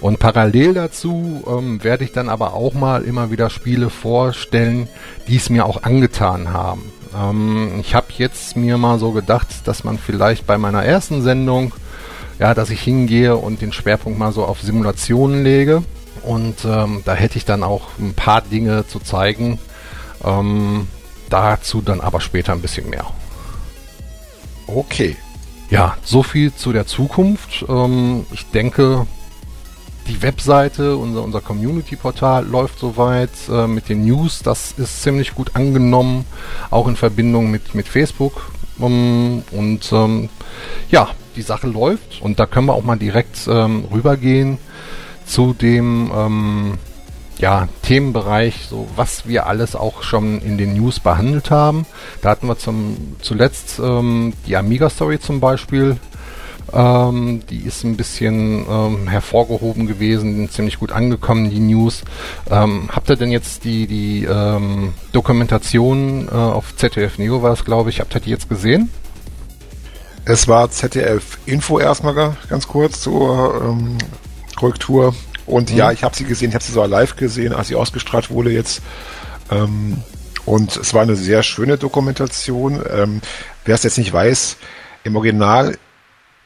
Und 0.00 0.18
parallel 0.18 0.74
dazu 0.74 1.44
ähm, 1.46 1.82
werde 1.84 2.04
ich 2.04 2.12
dann 2.12 2.28
aber 2.28 2.54
auch 2.54 2.74
mal 2.74 3.02
immer 3.02 3.30
wieder 3.30 3.50
Spiele 3.50 3.88
vorstellen, 3.88 4.88
die 5.28 5.36
es 5.36 5.48
mir 5.48 5.64
auch 5.64 5.84
angetan 5.84 6.52
haben. 6.52 6.92
Ähm, 7.16 7.80
ich 7.80 7.94
habe 7.94 8.06
jetzt 8.16 8.56
mir 8.56 8.78
mal 8.78 8.98
so 8.98 9.12
gedacht, 9.12 9.48
dass 9.64 9.84
man 9.84 9.98
vielleicht 9.98 10.46
bei 10.46 10.58
meiner 10.58 10.84
ersten 10.84 11.22
Sendung, 11.22 11.72
ja, 12.38 12.54
dass 12.54 12.70
ich 12.70 12.80
hingehe 12.80 13.36
und 13.36 13.60
den 13.60 13.72
Schwerpunkt 13.72 14.18
mal 14.18 14.32
so 14.32 14.44
auf 14.44 14.60
Simulationen 14.60 15.44
lege. 15.44 15.82
Und 16.22 16.64
ähm, 16.64 17.02
da 17.04 17.14
hätte 17.14 17.38
ich 17.38 17.44
dann 17.44 17.62
auch 17.62 17.88
ein 17.98 18.14
paar 18.14 18.42
Dinge 18.42 18.86
zu 18.86 19.00
zeigen. 19.00 19.58
Ähm, 20.24 20.88
dazu 21.28 21.82
dann 21.82 22.00
aber 22.00 22.20
später 22.20 22.52
ein 22.52 22.60
bisschen 22.60 22.90
mehr. 22.90 23.06
Okay. 24.66 25.16
Ja, 25.70 25.96
so 26.04 26.22
viel 26.22 26.54
zu 26.54 26.72
der 26.72 26.86
Zukunft. 26.86 27.64
Ähm, 27.68 28.26
ich 28.30 28.46
denke, 28.50 29.06
die 30.08 30.22
Webseite, 30.22 30.96
unser, 30.96 31.22
unser 31.22 31.40
Community-Portal 31.40 32.46
läuft 32.46 32.78
soweit 32.78 33.30
äh, 33.50 33.66
mit 33.66 33.88
den 33.88 34.04
News. 34.04 34.42
Das 34.42 34.72
ist 34.76 35.02
ziemlich 35.02 35.34
gut 35.34 35.54
angenommen, 35.54 36.24
auch 36.70 36.88
in 36.88 36.96
Verbindung 36.96 37.50
mit, 37.50 37.74
mit 37.74 37.88
Facebook. 37.88 38.52
Um, 38.78 39.44
und 39.52 39.92
ähm, 39.92 40.28
ja, 40.90 41.10
die 41.36 41.42
Sache 41.42 41.66
läuft 41.66 42.20
und 42.20 42.40
da 42.40 42.46
können 42.46 42.66
wir 42.66 42.74
auch 42.74 42.82
mal 42.82 42.96
direkt 42.96 43.46
ähm, 43.46 43.84
rübergehen 43.92 44.58
zu 45.24 45.54
dem 45.54 46.10
ähm, 46.14 46.78
ja, 47.38 47.68
Themenbereich, 47.82 48.66
so 48.68 48.88
was 48.96 49.26
wir 49.26 49.46
alles 49.46 49.74
auch 49.74 50.02
schon 50.02 50.40
in 50.42 50.58
den 50.58 50.74
News 50.74 51.00
behandelt 51.00 51.50
haben. 51.50 51.86
Da 52.20 52.30
hatten 52.30 52.46
wir 52.46 52.58
zum, 52.58 53.16
zuletzt 53.20 53.78
ähm, 53.78 54.32
die 54.46 54.56
Amiga 54.56 54.90
Story 54.90 55.18
zum 55.18 55.40
Beispiel. 55.40 55.96
Ähm, 56.74 57.42
die 57.50 57.60
ist 57.66 57.84
ein 57.84 57.96
bisschen 57.96 58.64
ähm, 58.68 59.08
hervorgehoben 59.08 59.86
gewesen, 59.86 60.48
ziemlich 60.48 60.78
gut 60.78 60.92
angekommen, 60.92 61.50
die 61.50 61.60
News. 61.60 62.02
Ähm, 62.50 62.88
habt 62.90 63.10
ihr 63.10 63.16
denn 63.16 63.30
jetzt 63.30 63.64
die, 63.64 63.86
die 63.86 64.24
ähm, 64.24 64.94
Dokumentation 65.12 66.28
äh, 66.28 66.34
auf 66.34 66.74
ZDF 66.76 67.18
Neo 67.18 67.42
war 67.42 67.52
es, 67.52 67.64
glaube 67.64 67.90
ich, 67.90 68.00
habt 68.00 68.14
ihr 68.14 68.20
die 68.20 68.30
jetzt 68.30 68.48
gesehen? 68.48 68.90
Es 70.24 70.48
war 70.48 70.70
ZDF 70.70 71.38
Info 71.46 71.78
erstmal 71.78 72.36
ganz 72.48 72.68
kurz 72.68 73.00
zur 73.02 73.62
ähm, 73.62 73.98
Korrektur. 74.56 75.14
Und 75.44 75.70
mhm. 75.72 75.76
ja, 75.76 75.92
ich 75.92 76.04
habe 76.04 76.16
sie 76.16 76.24
gesehen, 76.24 76.50
ich 76.50 76.54
habe 76.54 76.64
sie 76.64 76.72
sogar 76.72 76.88
live 76.88 77.16
gesehen, 77.16 77.52
als 77.52 77.68
sie 77.68 77.74
ausgestrahlt 77.74 78.30
wurde 78.30 78.50
jetzt. 78.50 78.80
Ähm, 79.50 79.98
und 80.46 80.76
es 80.76 80.94
war 80.94 81.02
eine 81.02 81.16
sehr 81.16 81.42
schöne 81.42 81.78
Dokumentation. 81.78 82.80
Wer 83.64 83.74
es 83.76 83.84
jetzt 83.84 83.96
nicht 83.96 84.12
weiß, 84.12 84.56
im 85.04 85.14
Original 85.14 85.78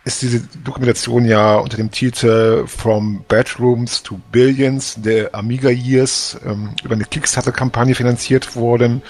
ist 0.07 0.23
diese 0.23 0.41
Dokumentation 0.63 1.25
ja 1.25 1.57
unter 1.57 1.77
dem 1.77 1.91
Titel 1.91 2.65
From 2.69 3.25
Bedrooms 3.27 4.05
to 4.05 4.21
Billions, 4.31 4.95
der 5.03 5.35
Amiga 5.35 5.69
Years, 5.69 6.39
ähm, 6.47 6.71
über 6.85 6.95
eine 6.95 7.05
Kickstarter-Kampagne 7.05 7.97
finanziert 7.97 8.55
worden 8.55 9.03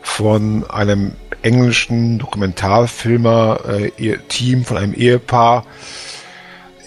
von 0.00 0.68
einem 0.70 1.12
englischen 1.42 2.18
Dokumentarfilmer, 2.18 3.60
äh, 3.98 4.16
Team 4.28 4.64
von 4.64 4.78
einem 4.78 4.94
Ehepaar, 4.94 5.66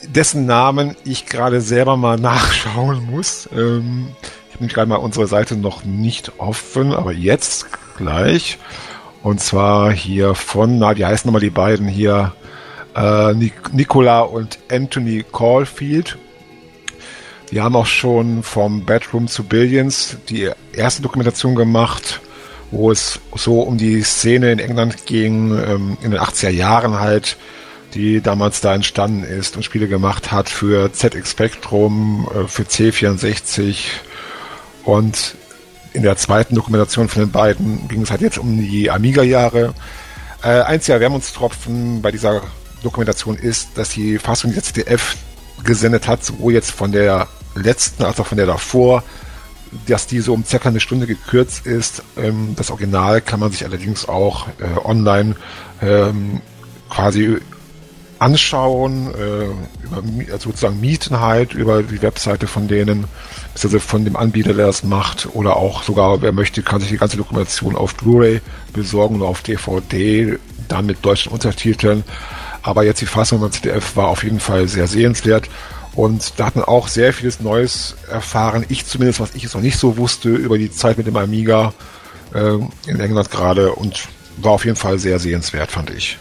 dessen 0.08 0.48
Namen 0.48 0.96
ich 1.06 1.28
gerade 1.28 1.62
selber 1.62 1.98
mal 1.98 2.18
nachschauen 2.20 3.06
muss. 3.12 3.48
Ähm, 3.56 4.08
ich 4.50 4.56
habe 4.56 4.74
gerade 4.74 4.90
mal 4.90 4.96
unsere 4.96 5.28
Seite 5.28 5.56
noch 5.56 5.84
nicht 5.84 6.40
offen, 6.40 6.94
aber 6.94 7.14
jetzt 7.14 7.68
gleich. 7.96 8.58
Und 9.22 9.40
zwar 9.40 9.92
hier 9.92 10.34
von, 10.34 10.80
na, 10.80 10.98
wie 10.98 11.06
heißen 11.06 11.28
nochmal 11.28 11.42
die 11.42 11.52
beiden 11.52 11.88
hier? 11.88 12.34
Äh, 12.96 13.34
Nicola 13.72 14.22
und 14.22 14.60
Anthony 14.70 15.24
Caulfield. 15.32 16.18
Die 17.52 17.62
haben 17.62 17.76
auch 17.76 17.86
schon 17.86 18.44
vom 18.44 18.86
Bedroom 18.86 19.28
zu 19.28 19.44
Billions 19.44 20.18
die 20.30 20.50
erste 20.74 21.02
Dokumentation 21.02 21.56
gemacht, 21.56 22.22
wo 22.72 22.92
es 22.92 23.20
so 23.36 23.62
um 23.62 23.78
die 23.78 24.02
Szene 24.04 24.52
in 24.52 24.60
England 24.60 25.06
ging, 25.06 25.52
ähm, 25.52 25.98
in 26.02 26.12
den 26.12 26.20
80er 26.20 26.50
Jahren 26.50 27.00
halt, 27.00 27.38
die 27.94 28.22
damals 28.22 28.62
da 28.62 28.74
entstanden 28.74 29.24
ist 29.24 29.58
und 29.58 29.64
Spiele 29.64 29.90
gemacht 29.90 30.32
hat 30.32 30.50
für 30.50 30.94
ZX 30.94 31.32
Spectrum, 31.32 32.30
äh, 32.34 32.48
für 32.48 32.64
C64 32.64 33.86
und 34.86 35.36
in 35.94 36.04
der 36.04 36.16
zweiten 36.16 36.56
Dokumentation 36.56 37.10
von 37.10 37.24
den 37.24 37.32
beiden 37.32 37.90
ging 37.90 38.02
es 38.02 38.12
halt 38.12 38.22
jetzt 38.22 38.38
um 38.38 38.58
die 38.58 38.90
Amiga-Jahre. 38.90 39.74
Äh, 40.42 40.62
einziger 40.62 41.02
Wermutstropfen 41.02 42.02
bei 42.02 42.12
dieser 42.12 42.42
Dokumentation 42.84 43.38
ist, 43.38 43.70
dass 43.76 43.90
die 43.90 44.18
Fassung, 44.18 44.54
die 44.54 44.62
ZDF 44.62 45.16
gesendet 45.64 46.08
hat, 46.08 46.24
sowohl 46.24 46.54
jetzt 46.54 46.72
von 46.72 46.92
der 46.92 47.28
letzten 47.56 48.04
als 48.04 48.20
auch 48.20 48.28
von 48.28 48.38
der 48.38 48.48
davor, 48.48 49.04
dass 49.88 50.08
die 50.08 50.20
so 50.20 50.34
um 50.34 50.44
circa 50.44 50.70
eine 50.70 50.80
Stunde 50.80 51.08
gekürzt 51.08 51.66
ist. 51.66 52.04
Ähm, 52.18 52.54
das 52.56 52.72
Original 52.72 53.22
kann 53.22 53.40
man 53.40 53.52
sich 53.52 53.64
allerdings 53.66 54.08
auch 54.08 54.48
äh, 54.48 54.80
online 54.84 55.36
ähm, 55.82 56.42
quasi 56.90 57.38
anschauen, 58.20 59.12
äh, 59.16 59.46
über, 59.84 60.04
also 60.32 60.50
sozusagen 60.50 60.80
mieten 60.80 61.20
halt 61.20 61.54
über 61.54 61.82
die 61.82 62.02
Webseite 62.04 62.46
von 62.46 62.68
denen, 62.68 63.06
beziehungsweise 63.54 63.80
von 63.80 64.06
dem 64.06 64.16
Anbieter, 64.16 64.54
der 64.54 64.68
das 64.68 64.84
macht, 64.84 65.30
oder 65.34 65.56
auch 65.56 65.82
sogar, 65.82 66.22
wer 66.22 66.32
möchte, 66.32 66.62
kann 66.62 66.82
sich 66.82 66.92
die 66.92 66.98
ganze 66.98 67.18
Dokumentation 67.18 67.76
auf 67.76 67.96
Blu-ray 67.96 68.42
besorgen 68.74 69.16
oder 69.16 69.26
auf 69.26 69.42
DVD, 69.42 70.38
dann 70.68 70.86
mit 70.86 71.04
deutschen 71.04 71.32
Untertiteln. 71.32 72.04
Aber 72.64 72.84
jetzt 72.84 73.02
die 73.02 73.06
Fassung 73.06 73.42
beim 73.42 73.52
ZDF 73.52 73.96
war 73.96 74.08
auf 74.08 74.24
jeden 74.24 74.40
Fall 74.40 74.68
sehr 74.68 74.88
sehenswert. 74.88 75.50
Und 75.94 76.40
da 76.40 76.46
hat 76.46 76.56
man 76.56 76.66
auch 76.66 76.88
sehr 76.88 77.12
vieles 77.14 77.42
Neues 77.42 77.96
erfahren. 78.10 78.66
Ich 78.70 78.86
zumindest, 78.86 79.20
was 79.20 79.36
ich 79.36 79.44
jetzt 79.44 79.56
noch 79.56 79.62
nicht 79.62 79.78
so 79.78 79.98
wusste 79.98 80.30
über 80.30 80.58
die 80.58 80.72
Zeit 80.72 80.98
mit 80.98 81.08
dem 81.08 81.18
Amiga 81.18 81.74
äh, 82.34 82.58
in 82.88 83.00
England 83.00 83.30
gerade 83.30 83.74
und 83.74 84.08
war 84.38 84.54
auf 84.54 84.66
jeden 84.66 84.78
Fall 84.78 85.00
sehr 85.00 85.20
sehenswert, 85.20 85.72
fand 85.72 85.90
ich. 85.90 86.18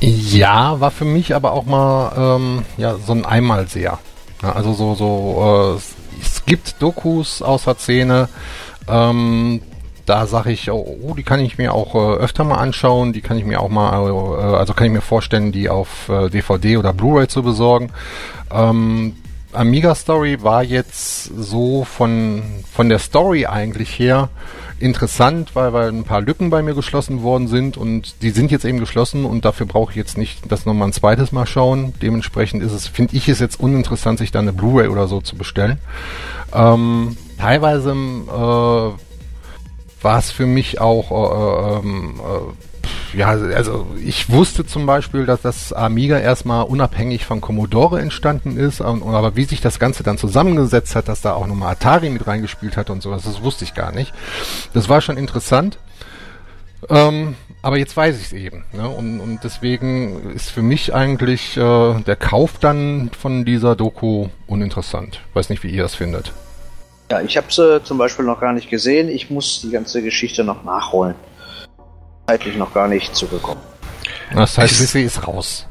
Ja, 0.00 0.78
war 0.80 0.90
für 0.90 1.04
mich 1.04 1.34
aber 1.34 1.52
auch 1.52 1.64
mal 1.64 2.36
ähm, 2.36 2.64
ja, 2.76 2.96
so 2.98 3.12
ein 3.12 3.24
Einmalseher. 3.24 3.98
Ja, 4.42 4.52
also 4.52 4.74
so, 4.74 4.94
so 4.94 5.78
äh, 5.78 6.22
es 6.22 6.44
gibt 6.44 6.80
Dokus 6.80 7.42
aus 7.42 7.64
der 7.64 7.76
Szene, 7.76 8.28
ähm, 8.88 9.62
da 10.06 10.26
sage 10.26 10.52
ich, 10.52 10.70
oh, 10.70 10.98
oh, 11.02 11.14
die 11.14 11.22
kann 11.22 11.40
ich 11.40 11.58
mir 11.58 11.74
auch 11.74 11.94
äh, 11.94 12.18
öfter 12.18 12.44
mal 12.44 12.56
anschauen, 12.56 13.12
die 13.12 13.20
kann 13.20 13.38
ich 13.38 13.44
mir 13.44 13.60
auch 13.60 13.68
mal, 13.68 14.08
äh, 14.08 14.56
also 14.56 14.72
kann 14.72 14.86
ich 14.86 14.92
mir 14.92 15.00
vorstellen, 15.00 15.52
die 15.52 15.68
auf 15.68 16.08
äh, 16.08 16.30
DVD 16.30 16.76
oder 16.78 16.92
Blu-ray 16.92 17.28
zu 17.28 17.42
besorgen. 17.42 17.90
Ähm, 18.50 19.16
Amiga 19.52 19.94
Story 19.94 20.42
war 20.42 20.62
jetzt 20.62 21.24
so 21.24 21.84
von, 21.84 22.42
von 22.70 22.88
der 22.88 22.98
Story 22.98 23.46
eigentlich 23.46 23.98
her 23.98 24.28
interessant, 24.78 25.50
weil, 25.54 25.72
weil 25.72 25.88
ein 25.88 26.04
paar 26.04 26.20
Lücken 26.20 26.50
bei 26.50 26.62
mir 26.62 26.74
geschlossen 26.74 27.22
worden 27.22 27.48
sind 27.48 27.76
und 27.76 28.22
die 28.22 28.30
sind 28.30 28.50
jetzt 28.50 28.64
eben 28.64 28.78
geschlossen 28.78 29.24
und 29.24 29.44
dafür 29.44 29.66
brauche 29.66 29.90
ich 29.90 29.96
jetzt 29.96 30.18
nicht 30.18 30.52
das 30.52 30.66
nochmal 30.66 30.88
ein 30.88 30.92
zweites 30.92 31.32
Mal 31.32 31.46
schauen. 31.46 31.94
Dementsprechend 32.02 32.62
ist 32.62 32.72
es, 32.72 32.86
finde 32.86 33.16
ich 33.16 33.28
es 33.28 33.40
jetzt 33.40 33.58
uninteressant, 33.58 34.18
sich 34.18 34.30
da 34.30 34.40
eine 34.40 34.52
Blu-ray 34.52 34.88
oder 34.88 35.08
so 35.08 35.20
zu 35.20 35.36
bestellen. 35.36 35.78
Ähm, 36.52 37.16
teilweise 37.38 37.92
äh, 37.92 39.05
war 40.02 40.18
es 40.18 40.30
für 40.30 40.46
mich 40.46 40.80
auch 40.80 41.10
äh, 41.10 41.78
ähm, 41.78 42.20
äh, 42.20 43.16
ja, 43.16 43.28
also 43.28 43.86
ich 44.04 44.28
wusste 44.30 44.66
zum 44.66 44.84
Beispiel, 44.84 45.26
dass 45.26 45.40
das 45.40 45.72
Amiga 45.72 46.18
erstmal 46.18 46.64
unabhängig 46.64 47.24
von 47.24 47.40
Commodore 47.40 48.00
entstanden 48.00 48.58
ist, 48.58 48.80
und, 48.80 49.02
aber 49.02 49.36
wie 49.36 49.44
sich 49.44 49.60
das 49.60 49.78
Ganze 49.78 50.02
dann 50.02 50.18
zusammengesetzt 50.18 50.94
hat, 50.94 51.08
dass 51.08 51.22
da 51.22 51.32
auch 51.32 51.46
nochmal 51.46 51.72
Atari 51.72 52.10
mit 52.10 52.26
reingespielt 52.26 52.76
hat 52.76 52.90
und 52.90 53.02
sowas, 53.02 53.22
das 53.24 53.42
wusste 53.42 53.64
ich 53.64 53.74
gar 53.74 53.92
nicht. 53.92 54.12
Das 54.74 54.88
war 54.88 55.00
schon 55.00 55.16
interessant. 55.16 55.78
Ähm, 56.88 57.36
aber 57.62 57.78
jetzt 57.78 57.96
weiß 57.96 58.16
ich 58.18 58.26
es 58.26 58.32
eben. 58.32 58.64
Ne? 58.72 58.88
Und, 58.88 59.20
und 59.20 59.40
deswegen 59.42 60.30
ist 60.32 60.50
für 60.50 60.62
mich 60.62 60.94
eigentlich 60.94 61.56
äh, 61.56 62.00
der 62.00 62.16
Kauf 62.16 62.58
dann 62.58 63.10
von 63.18 63.44
dieser 63.44 63.74
Doku 63.76 64.28
uninteressant. 64.46 65.20
Weiß 65.34 65.48
nicht, 65.48 65.62
wie 65.64 65.70
ihr 65.70 65.82
das 65.82 65.94
findet. 65.94 66.32
Ja, 67.10 67.20
ich 67.20 67.36
habe 67.36 67.46
sie 67.50 67.82
zum 67.84 67.98
Beispiel 67.98 68.24
noch 68.24 68.40
gar 68.40 68.52
nicht 68.52 68.68
gesehen. 68.68 69.08
Ich 69.08 69.30
muss 69.30 69.60
die 69.62 69.70
ganze 69.70 70.02
Geschichte 70.02 70.42
noch 70.44 70.64
nachholen 70.64 71.14
zeitlich 72.26 72.56
noch 72.56 72.74
gar 72.74 72.88
nicht 72.88 73.14
zugekommen. 73.14 73.62
Das 74.34 74.58
heißt, 74.58 74.76
Sissy 74.76 75.02
ist 75.02 75.26
raus. 75.26 75.66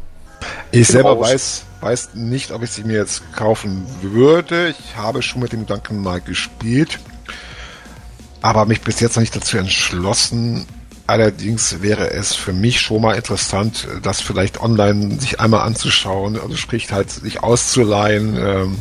Ich 0.71 0.87
selber 0.87 1.11
raus. 1.11 1.27
weiß, 1.29 1.65
weiß 1.81 2.09
nicht, 2.15 2.51
ob 2.51 2.63
ich 2.63 2.71
sie 2.71 2.83
mir 2.83 2.97
jetzt 2.97 3.23
kaufen 3.33 3.85
würde. 4.01 4.69
Ich 4.69 4.95
habe 4.95 5.21
schon 5.21 5.41
mit 5.41 5.51
dem 5.51 5.61
Gedanken 5.61 6.01
mal 6.01 6.21
gespielt, 6.21 6.99
aber 8.41 8.65
mich 8.65 8.81
bis 8.81 8.99
jetzt 8.99 9.15
noch 9.15 9.21
nicht 9.21 9.35
dazu 9.35 9.57
entschlossen. 9.57 10.65
Allerdings 11.07 11.81
wäre 11.81 12.09
es 12.11 12.33
für 12.33 12.53
mich 12.53 12.79
schon 12.79 13.01
mal 13.01 13.15
interessant, 13.15 13.87
das 14.01 14.21
vielleicht 14.21 14.59
online 14.59 15.19
sich 15.19 15.39
einmal 15.39 15.61
anzuschauen, 15.61 16.39
also 16.39 16.55
sprich 16.55 16.91
halt 16.91 17.11
sich 17.11 17.43
auszuleihen, 17.43 18.35
ähm, 18.37 18.77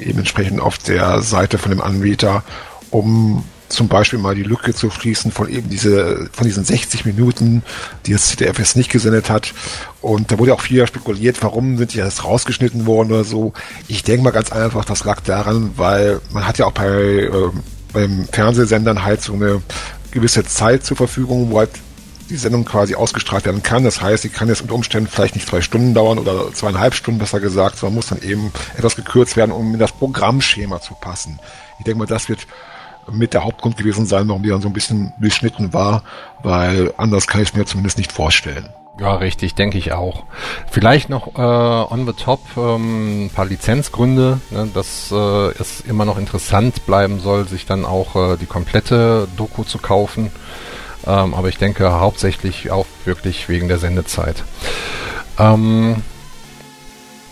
eben 0.00 0.18
entsprechend 0.20 0.60
auf 0.60 0.78
der 0.78 1.22
Seite 1.22 1.58
von 1.58 1.70
dem 1.70 1.80
Anbieter, 1.80 2.42
um 2.90 3.44
zum 3.70 3.88
Beispiel 3.88 4.18
mal 4.18 4.34
die 4.34 4.42
Lücke 4.42 4.74
zu 4.74 4.90
schließen 4.90 5.30
von 5.30 5.48
eben 5.48 5.70
diese, 5.70 6.28
von 6.32 6.44
diesen 6.44 6.64
60 6.64 7.04
Minuten, 7.04 7.62
die 8.04 8.12
das 8.12 8.28
ZDF 8.28 8.58
jetzt 8.58 8.76
nicht 8.76 8.90
gesendet 8.90 9.30
hat. 9.30 9.54
Und 10.02 10.32
da 10.32 10.38
wurde 10.38 10.52
auch 10.52 10.60
viel 10.60 10.84
spekuliert, 10.86 11.42
warum 11.42 11.78
sind 11.78 11.94
die 11.94 11.98
jetzt 11.98 12.24
rausgeschnitten 12.24 12.86
worden 12.86 13.12
oder 13.12 13.24
so. 13.24 13.52
Ich 13.86 14.02
denke 14.02 14.24
mal 14.24 14.32
ganz 14.32 14.50
einfach, 14.50 14.84
das 14.84 15.04
lag 15.04 15.20
daran, 15.20 15.70
weil 15.76 16.20
man 16.32 16.46
hat 16.46 16.58
ja 16.58 16.66
auch 16.66 16.72
bei, 16.72 16.88
äh, 16.88 17.30
beim 17.92 18.26
Fernsehsendern 18.32 19.04
halt 19.04 19.22
so 19.22 19.34
eine 19.34 19.62
gewisse 20.10 20.44
Zeit 20.44 20.84
zur 20.84 20.96
Verfügung, 20.96 21.50
wo 21.50 21.58
halt 21.58 21.70
die 22.30 22.36
Sendung 22.36 22.64
quasi 22.64 22.94
ausgestrahlt 22.94 23.44
werden 23.44 23.62
kann. 23.62 23.84
Das 23.84 24.00
heißt, 24.00 24.22
sie 24.22 24.28
kann 24.28 24.48
jetzt 24.48 24.62
unter 24.62 24.74
Umständen 24.74 25.08
vielleicht 25.10 25.34
nicht 25.34 25.48
zwei 25.48 25.60
Stunden 25.60 25.94
dauern 25.94 26.18
oder 26.18 26.52
zweieinhalb 26.52 26.94
Stunden, 26.94 27.18
besser 27.18 27.40
gesagt, 27.40 27.76
sondern 27.76 27.96
muss 27.96 28.08
dann 28.08 28.22
eben 28.22 28.52
etwas 28.76 28.96
gekürzt 28.96 29.36
werden, 29.36 29.52
um 29.52 29.74
in 29.74 29.80
das 29.80 29.92
Programmschema 29.92 30.80
zu 30.80 30.94
passen. 30.94 31.38
Ich 31.78 31.84
denke 31.84 31.98
mal, 31.98 32.06
das 32.06 32.28
wird 32.28 32.46
mit 33.10 33.34
der 33.34 33.44
Hauptgrund 33.44 33.76
gewesen 33.76 34.06
sein, 34.06 34.28
warum 34.28 34.42
die 34.42 34.50
dann 34.50 34.62
so 34.62 34.68
ein 34.68 34.72
bisschen 34.72 35.12
durchschnitten 35.18 35.72
war, 35.72 36.02
weil 36.42 36.94
anders 36.96 37.26
kann 37.26 37.42
ich 37.42 37.54
mir 37.54 37.64
zumindest 37.64 37.98
nicht 37.98 38.12
vorstellen. 38.12 38.68
Ja, 39.00 39.14
richtig, 39.14 39.54
denke 39.54 39.78
ich 39.78 39.92
auch. 39.92 40.24
Vielleicht 40.70 41.08
noch 41.08 41.34
äh, 41.34 41.40
on 41.92 42.06
the 42.06 42.12
top 42.12 42.40
ähm, 42.58 43.24
ein 43.24 43.30
paar 43.30 43.46
Lizenzgründe, 43.46 44.40
ne, 44.50 44.68
dass 44.74 45.10
äh, 45.10 45.48
es 45.58 45.80
immer 45.80 46.04
noch 46.04 46.18
interessant 46.18 46.84
bleiben 46.84 47.18
soll, 47.18 47.48
sich 47.48 47.64
dann 47.64 47.86
auch 47.86 48.14
äh, 48.14 48.36
die 48.36 48.46
komplette 48.46 49.26
Doku 49.38 49.64
zu 49.64 49.78
kaufen. 49.78 50.30
Ähm, 51.06 51.34
aber 51.34 51.48
ich 51.48 51.58
denke 51.58 51.90
hauptsächlich 51.92 52.70
auch 52.70 52.86
wirklich 53.04 53.48
wegen 53.48 53.68
der 53.68 53.78
Sendezeit. 53.78 54.44
Ähm, 55.38 56.02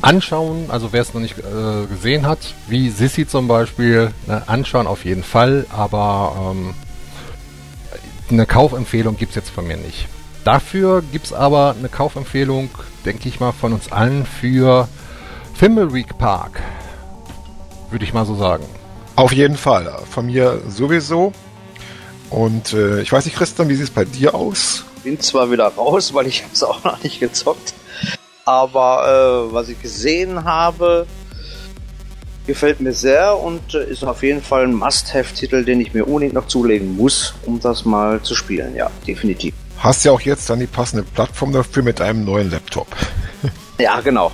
anschauen, 0.00 0.66
also 0.70 0.92
wer 0.92 1.02
es 1.02 1.14
noch 1.14 1.20
nicht 1.20 1.38
äh, 1.38 1.86
gesehen 1.86 2.26
hat, 2.26 2.54
wie 2.68 2.90
Sissy 2.90 3.26
zum 3.26 3.48
Beispiel, 3.48 4.12
ne, 4.26 4.42
anschauen 4.46 4.86
auf 4.86 5.04
jeden 5.04 5.24
Fall, 5.24 5.66
aber 5.70 6.52
ähm, 6.52 6.74
eine 8.30 8.46
Kaufempfehlung 8.46 9.16
gibt's 9.16 9.34
jetzt 9.34 9.50
von 9.50 9.66
mir 9.66 9.76
nicht. 9.76 10.08
Dafür 10.44 11.02
gibt's 11.12 11.32
aber 11.32 11.74
eine 11.78 11.88
Kaufempfehlung, 11.88 12.70
denke 13.04 13.28
ich 13.28 13.40
mal, 13.40 13.52
von 13.52 13.72
uns 13.72 13.90
allen 13.92 14.24
für 14.24 14.88
Fimbleweek 15.54 16.16
Park. 16.18 16.62
Würde 17.90 18.04
ich 18.04 18.14
mal 18.14 18.24
so 18.24 18.34
sagen. 18.34 18.64
Auf 19.16 19.32
jeden 19.32 19.56
Fall. 19.56 19.92
Von 20.08 20.26
mir 20.26 20.62
sowieso. 20.68 21.32
Und 22.30 22.72
äh, 22.72 23.00
ich 23.00 23.12
weiß 23.12 23.24
nicht, 23.24 23.36
Christian, 23.36 23.68
wie 23.68 23.74
sieht 23.74 23.84
es 23.84 23.90
bei 23.90 24.04
dir 24.04 24.34
aus? 24.34 24.84
Bin 25.04 25.18
zwar 25.20 25.50
wieder 25.50 25.68
raus, 25.68 26.12
weil 26.12 26.26
ich 26.26 26.44
es 26.52 26.62
auch 26.62 26.84
noch 26.84 27.02
nicht 27.02 27.20
gezockt. 27.20 27.74
Aber 28.44 29.48
äh, 29.50 29.52
was 29.52 29.68
ich 29.68 29.80
gesehen 29.80 30.44
habe, 30.44 31.06
gefällt 32.46 32.80
mir 32.80 32.92
sehr 32.92 33.38
und 33.38 33.74
äh, 33.74 33.84
ist 33.84 34.02
auf 34.04 34.22
jeden 34.22 34.42
Fall 34.42 34.64
ein 34.64 34.74
Must-Have-Titel, 34.74 35.64
den 35.64 35.80
ich 35.80 35.94
mir 35.94 36.06
unbedingt 36.06 36.34
noch 36.34 36.46
zulegen 36.46 36.96
muss, 36.96 37.34
um 37.44 37.60
das 37.60 37.84
mal 37.84 38.22
zu 38.22 38.34
spielen. 38.34 38.74
Ja, 38.74 38.90
definitiv. 39.06 39.54
Hast 39.78 40.04
ja 40.04 40.12
auch 40.12 40.20
jetzt 40.22 40.50
dann 40.50 40.58
die 40.58 40.66
passende 40.66 41.04
Plattform 41.04 41.52
dafür 41.52 41.82
mit 41.82 42.00
einem 42.00 42.24
neuen 42.24 42.50
Laptop. 42.50 42.88
ja, 43.78 44.00
genau. 44.00 44.32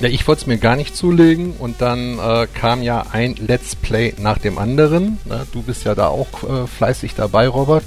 Ja, 0.00 0.08
ich 0.08 0.26
wollte 0.26 0.42
es 0.42 0.46
mir 0.46 0.58
gar 0.58 0.76
nicht 0.76 0.96
zulegen 0.96 1.52
und 1.58 1.80
dann 1.80 2.18
äh, 2.18 2.46
kam 2.52 2.82
ja 2.82 3.04
ein 3.12 3.34
Let's 3.36 3.76
Play 3.76 4.14
nach 4.18 4.38
dem 4.38 4.58
anderen. 4.58 5.18
Ne? 5.26 5.46
Du 5.52 5.62
bist 5.62 5.84
ja 5.84 5.94
da 5.94 6.08
auch 6.08 6.42
äh, 6.42 6.66
fleißig 6.66 7.14
dabei, 7.14 7.48
Robert. 7.48 7.84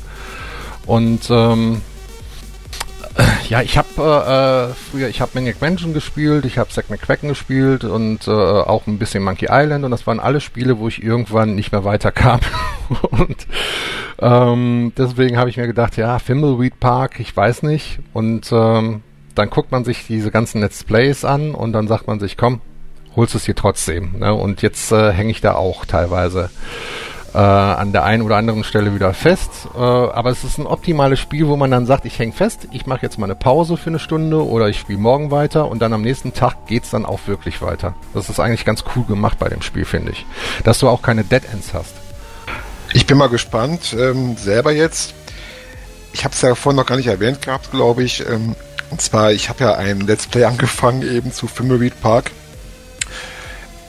Und 0.86 1.30
ähm, 1.30 1.82
ja, 3.50 3.62
ich 3.62 3.78
habe 3.78 3.88
äh, 3.98 4.72
äh, 4.72 4.74
früher, 4.74 5.08
ich 5.08 5.22
habe 5.22 5.32
Maniac 5.36 5.62
Mansion 5.62 5.94
gespielt, 5.94 6.46
ich 6.46 6.58
habe 6.58 6.70
Zack 6.70 6.90
McQuacken 6.90 7.30
gespielt 7.30 7.84
und 7.84 8.28
äh, 8.28 8.32
auch 8.32 8.88
ein 8.88 9.00
bisschen 9.00 9.24
Monkey 9.24 9.48
Island 9.50 9.86
und 9.86 9.92
das 9.92 10.06
waren 10.06 10.20
alle 10.20 10.42
Spiele, 10.42 10.80
wo 10.80 10.88
ich 10.88 11.04
irgendwann 11.04 11.56
nicht 11.56 11.72
mehr 11.72 11.84
weiterkam. 11.84 12.40
und 13.12 13.48
ähm, 14.20 14.94
deswegen 14.98 15.38
habe 15.38 15.50
ich 15.50 15.58
mir 15.58 15.68
gedacht, 15.68 15.98
ja, 15.98 16.20
Fimbleweed 16.20 16.80
Park, 16.80 17.20
ich 17.20 17.36
weiß 17.36 17.64
nicht. 17.64 18.00
Und 18.14 18.52
ähm, 18.52 19.02
dann 19.36 19.50
guckt 19.50 19.72
man 19.72 19.84
sich 19.84 20.06
diese 20.08 20.32
ganzen 20.32 20.62
Let's 20.62 20.84
Plays 20.84 21.26
an 21.26 21.56
und 21.56 21.74
dann 21.74 21.88
sagt 21.88 22.08
man 22.08 22.20
sich, 22.20 22.38
komm, 22.38 22.62
holst 23.16 23.36
es 23.36 23.46
hier 23.46 23.56
trotzdem. 23.56 24.20
Ne? 24.20 24.34
Und 24.34 24.62
jetzt 24.62 24.92
äh, 24.92 25.12
hänge 25.12 25.32
ich 25.32 25.42
da 25.42 25.56
auch 25.56 25.86
teilweise 25.86 26.50
äh, 27.34 27.38
an 27.38 27.92
der 27.92 28.04
einen 28.04 28.22
oder 28.22 28.38
anderen 28.38 28.64
Stelle 28.64 28.94
wieder 28.94 29.14
fest. 29.14 29.68
Äh, 29.76 29.80
aber 29.80 30.30
es 30.30 30.44
ist 30.44 30.58
ein 30.58 30.68
optimales 30.68 31.20
Spiel, 31.20 31.48
wo 31.48 31.56
man 31.56 31.72
dann 31.72 31.86
sagt, 31.86 32.06
ich 32.06 32.20
hänge 32.20 32.34
fest, 32.34 32.68
ich 32.72 32.86
mache 32.86 33.02
jetzt 33.02 33.18
mal 33.18 33.26
eine 33.26 33.36
Pause 33.36 33.78
für 33.78 33.90
eine 33.90 34.00
Stunde 34.00 34.46
oder 34.46 34.70
ich 34.70 34.80
spiele 34.80 35.00
morgen 35.00 35.32
weiter 35.32 35.68
und 35.68 35.80
dann 35.80 35.94
am 35.94 36.02
nächsten 36.02 36.34
Tag 36.34 36.68
geht's 36.68 36.92
dann 36.92 37.06
auch 37.06 37.22
wirklich 37.28 37.62
weiter. 37.62 37.96
Das 38.14 38.30
ist 38.30 38.40
eigentlich 38.40 38.66
ganz 38.66 38.84
cool 38.96 39.04
gemacht 39.06 39.40
bei 39.40 39.50
dem 39.50 39.62
Spiel, 39.62 39.86
finde 39.86 40.12
ich. 40.12 40.26
Dass 40.64 40.80
du 40.80 40.88
auch 40.88 41.02
keine 41.02 41.24
Dead 41.24 41.44
Ends 41.52 41.74
hast. 41.74 41.94
Ich 42.94 43.08
bin 43.08 43.18
mal 43.18 43.30
gespannt, 43.30 43.96
ähm, 43.98 44.38
selber 44.38 44.72
jetzt. 44.72 45.16
Ich 46.14 46.24
habe 46.26 46.36
es 46.36 46.42
ja 46.42 46.54
vorhin 46.54 46.78
noch 46.78 46.86
gar 46.86 46.96
nicht 46.96 47.08
erwähnt 47.08 47.42
gehabt, 47.42 47.72
glaube 47.72 48.04
ich. 48.04 48.24
Ähm, 48.30 48.56
und 48.94 49.02
zwar, 49.02 49.32
ich 49.32 49.50
habe 49.50 49.64
ja 49.64 49.74
ein 49.74 50.02
Let's 50.02 50.28
Play 50.28 50.44
angefangen 50.44 51.02
eben 51.02 51.34
zu 51.34 51.48
Thimbleweed 51.48 52.00
Park. 52.00 52.30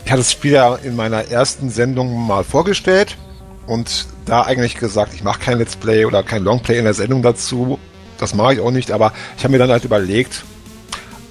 Ich 0.03 0.11
hatte 0.11 0.23
das 0.23 0.33
Spiel 0.33 0.53
ja 0.53 0.77
in 0.77 0.97
meiner 0.97 1.29
ersten 1.29 1.69
Sendung 1.69 2.27
mal 2.27 2.43
vorgestellt 2.43 3.19
und 3.67 4.07
da 4.25 4.45
eigentlich 4.45 4.77
gesagt, 4.77 5.13
ich 5.13 5.23
mache 5.23 5.41
kein 5.41 5.59
Let's 5.59 5.77
Play 5.77 6.07
oder 6.07 6.23
kein 6.23 6.43
Longplay 6.43 6.79
in 6.79 6.85
der 6.85 6.95
Sendung 6.95 7.21
dazu. 7.21 7.79
Das 8.17 8.35
mache 8.35 8.55
ich 8.55 8.61
auch 8.61 8.71
nicht, 8.71 8.93
aber 8.93 9.13
ich 9.37 9.45
habe 9.45 9.53
mir 9.53 9.59
dann 9.59 9.69
halt 9.69 9.85
überlegt, 9.85 10.43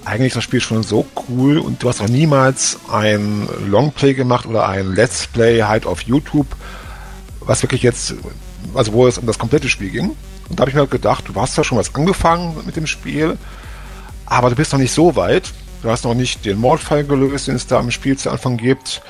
eigentlich 0.05 0.33
das 0.33 0.43
Spiel 0.43 0.61
schon 0.61 0.83
so 0.83 1.07
cool 1.27 1.57
und 1.57 1.81
du 1.81 1.89
hast 1.89 1.99
noch 1.99 2.09
niemals 2.09 2.77
ein 2.91 3.49
Longplay 3.65 4.13
gemacht 4.13 4.45
oder 4.45 4.69
ein 4.69 4.93
Let's 4.93 5.25
Play 5.25 5.63
halt 5.63 5.87
auf 5.87 6.01
YouTube, 6.01 6.55
was 7.39 7.63
wirklich 7.63 7.81
jetzt, 7.81 8.13
also 8.75 8.93
wo 8.93 9.07
es 9.07 9.17
um 9.17 9.25
das 9.25 9.39
komplette 9.39 9.67
Spiel 9.67 9.89
ging. 9.89 10.15
Und 10.47 10.59
da 10.59 10.61
habe 10.61 10.69
ich 10.69 10.75
mir 10.75 10.81
halt 10.81 10.91
gedacht, 10.91 11.23
du 11.27 11.41
hast 11.41 11.57
ja 11.57 11.63
schon 11.63 11.79
was 11.79 11.95
angefangen 11.95 12.55
mit 12.67 12.75
dem 12.75 12.85
Spiel, 12.85 13.39
aber 14.33 14.49
du 14.49 14.55
bist 14.55 14.71
noch 14.73 14.79
nicht 14.79 14.93
so 14.93 15.15
weit. 15.15 15.53
Du 15.83 15.89
hast 15.89 16.05
noch 16.05 16.15
nicht 16.15 16.43
den 16.43 16.59
Mordfall 16.59 17.03
gelöst, 17.03 17.47
den 17.47 17.55
es 17.55 17.67
da 17.67 17.79
im 17.79 17.91
Spiel 17.91 18.17
zu 18.17 18.31
Anfang 18.31 18.57
gibt. 18.57 19.01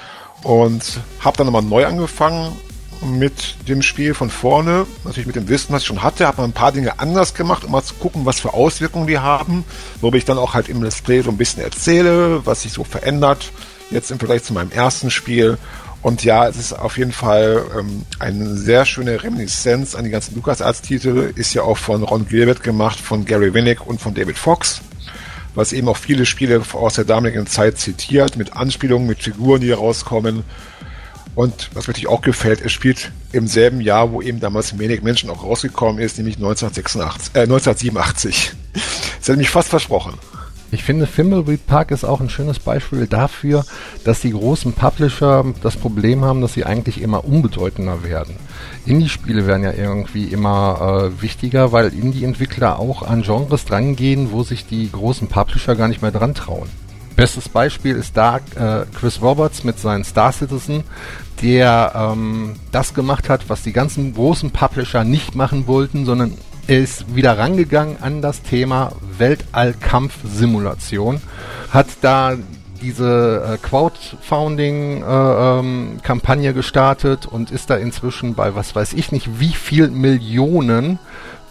Und 0.43 0.99
habe 1.21 1.37
dann 1.37 1.45
nochmal 1.45 1.61
neu 1.61 1.85
angefangen 1.85 2.53
mit 3.01 3.55
dem 3.67 3.81
Spiel 3.81 4.13
von 4.13 4.29
vorne, 4.29 4.85
natürlich 5.03 5.27
mit 5.27 5.35
dem 5.35 5.47
Wissen, 5.47 5.73
was 5.73 5.81
ich 5.81 5.87
schon 5.87 6.03
hatte, 6.03 6.25
habe 6.25 6.41
man 6.41 6.49
ein 6.49 6.53
paar 6.53 6.71
Dinge 6.71 6.99
anders 6.99 7.33
gemacht, 7.33 7.63
um 7.63 7.71
mal 7.71 7.83
zu 7.83 7.95
gucken, 7.95 8.25
was 8.25 8.39
für 8.39 8.53
Auswirkungen 8.53 9.07
die 9.07 9.19
haben, 9.19 9.65
wobei 9.99 10.17
ich 10.17 10.25
dann 10.25 10.37
auch 10.37 10.53
halt 10.53 10.69
im 10.69 10.81
Let's 10.81 11.01
Play 11.01 11.21
so 11.21 11.29
ein 11.29 11.37
bisschen 11.37 11.63
erzähle, 11.63 12.45
was 12.45 12.61
sich 12.61 12.71
so 12.71 12.85
verändert, 12.85 13.51
jetzt 13.89 14.09
im 14.09 14.19
Vergleich 14.19 14.43
zu 14.43 14.53
meinem 14.53 14.71
ersten 14.71 15.11
Spiel. 15.11 15.57
Und 16.01 16.23
ja, 16.23 16.47
es 16.47 16.57
ist 16.57 16.73
auf 16.73 16.97
jeden 16.97 17.11
Fall 17.11 17.65
ähm, 17.77 18.05
eine 18.19 18.55
sehr 18.55 18.85
schöne 18.85 19.21
Reminiszenz 19.21 19.95
an 19.95 20.05
die 20.05 20.09
ganzen 20.09 20.35
LucasArts-Titel, 20.35 21.33
ist 21.35 21.53
ja 21.53 21.63
auch 21.63 21.77
von 21.77 22.03
Ron 22.03 22.27
Gilbert 22.27 22.63
gemacht, 22.63 22.99
von 22.99 23.25
Gary 23.25 23.53
Winnick 23.53 23.85
und 23.85 24.01
von 24.01 24.13
David 24.13 24.37
Fox 24.37 24.81
was 25.55 25.73
eben 25.73 25.87
auch 25.87 25.97
viele 25.97 26.25
Spiele 26.25 26.61
aus 26.73 26.95
der 26.95 27.05
damaligen 27.05 27.47
Zeit 27.47 27.77
zitiert, 27.77 28.35
mit 28.35 28.55
Anspielungen, 28.55 29.07
mit 29.07 29.23
Figuren, 29.23 29.61
die 29.61 29.71
rauskommen. 29.71 30.43
Und 31.35 31.69
was 31.73 31.87
mir 31.87 31.93
natürlich 31.93 32.09
auch 32.09 32.21
gefällt, 32.21 32.61
es 32.61 32.71
spielt 32.71 33.11
im 33.31 33.47
selben 33.47 33.81
Jahr, 33.81 34.11
wo 34.11 34.21
eben 34.21 34.39
damals 34.39 34.73
Manic 34.73 35.03
Menschen 35.03 35.29
auch 35.29 35.43
rausgekommen 35.43 36.01
ist, 36.01 36.17
nämlich 36.17 36.35
1986, 36.35 37.35
äh, 37.35 37.41
1987. 37.41 38.51
Das 38.73 39.27
hätte 39.27 39.37
mich 39.37 39.49
fast 39.49 39.69
versprochen. 39.69 40.13
Ich 40.73 40.83
finde, 40.83 41.05
Thimbleweed 41.05 41.67
Park 41.67 41.91
ist 41.91 42.03
auch 42.03 42.19
ein 42.19 42.31
schönes 42.31 42.57
Beispiel 42.57 43.05
dafür, 43.05 43.63
dass 44.05 44.21
die 44.21 44.31
großen 44.31 44.73
Publisher 44.73 45.45
das 45.61 45.77
Problem 45.77 46.25
haben, 46.25 46.41
dass 46.41 46.53
sie 46.53 46.65
eigentlich 46.65 46.99
immer 46.99 47.25
unbedeutender 47.25 48.03
werden. 48.03 48.35
Indie-Spiele 48.87 49.45
werden 49.45 49.63
ja 49.63 49.71
irgendwie 49.71 50.25
immer 50.25 51.11
äh, 51.13 51.21
wichtiger, 51.21 51.71
weil 51.71 51.93
Indie-Entwickler 51.93 52.79
auch 52.79 53.03
an 53.03 53.21
Genres 53.21 53.65
drangehen, 53.65 54.31
wo 54.31 54.41
sich 54.41 54.65
die 54.65 54.91
großen 54.91 55.27
Publisher 55.27 55.75
gar 55.75 55.87
nicht 55.87 56.01
mehr 56.01 56.11
dran 56.11 56.33
trauen. 56.33 56.69
Bestes 57.15 57.49
Beispiel 57.49 57.95
ist 57.95 58.17
da 58.17 58.37
äh, 58.37 58.85
Chris 58.99 59.21
Roberts 59.21 59.63
mit 59.63 59.77
seinen 59.77 60.03
Star 60.03 60.31
Citizen, 60.31 60.83
der 61.43 61.91
ähm, 61.95 62.55
das 62.71 62.95
gemacht 62.95 63.29
hat, 63.29 63.47
was 63.47 63.61
die 63.61 63.73
ganzen 63.73 64.15
großen 64.15 64.49
Publisher 64.49 65.03
nicht 65.03 65.35
machen 65.35 65.67
wollten, 65.67 66.05
sondern 66.05 66.31
er 66.31 66.52
ist 66.67 67.15
wieder 67.15 67.37
rangegangen 67.37 68.01
an 68.01 68.21
das 68.21 68.41
Thema 68.41 68.91
Weltallkampfsimulation, 69.17 71.21
hat 71.71 71.87
da 72.01 72.35
diese 72.81 73.53
äh, 73.53 73.57
Crowdfunding-Kampagne 73.57 76.47
äh, 76.47 76.49
ähm, 76.49 76.55
gestartet 76.55 77.25
und 77.25 77.51
ist 77.51 77.69
da 77.69 77.75
inzwischen 77.75 78.35
bei 78.35 78.55
was 78.55 78.73
weiß 78.75 78.93
ich 78.93 79.11
nicht 79.11 79.39
wie 79.39 79.53
viel 79.53 79.89
Millionen 79.89 80.99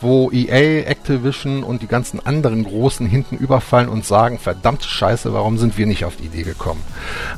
wo 0.02 0.30
EA, 0.32 0.88
Activision 0.88 1.62
und 1.62 1.82
die 1.82 1.86
ganzen 1.86 2.24
anderen 2.24 2.64
Großen 2.64 3.06
hinten 3.06 3.36
überfallen 3.36 3.88
und 3.88 4.04
sagen, 4.04 4.38
verdammt 4.38 4.82
Scheiße, 4.82 5.32
warum 5.32 5.58
sind 5.58 5.78
wir 5.78 5.86
nicht 5.86 6.04
auf 6.04 6.16
die 6.16 6.24
Idee 6.24 6.42
gekommen? 6.42 6.82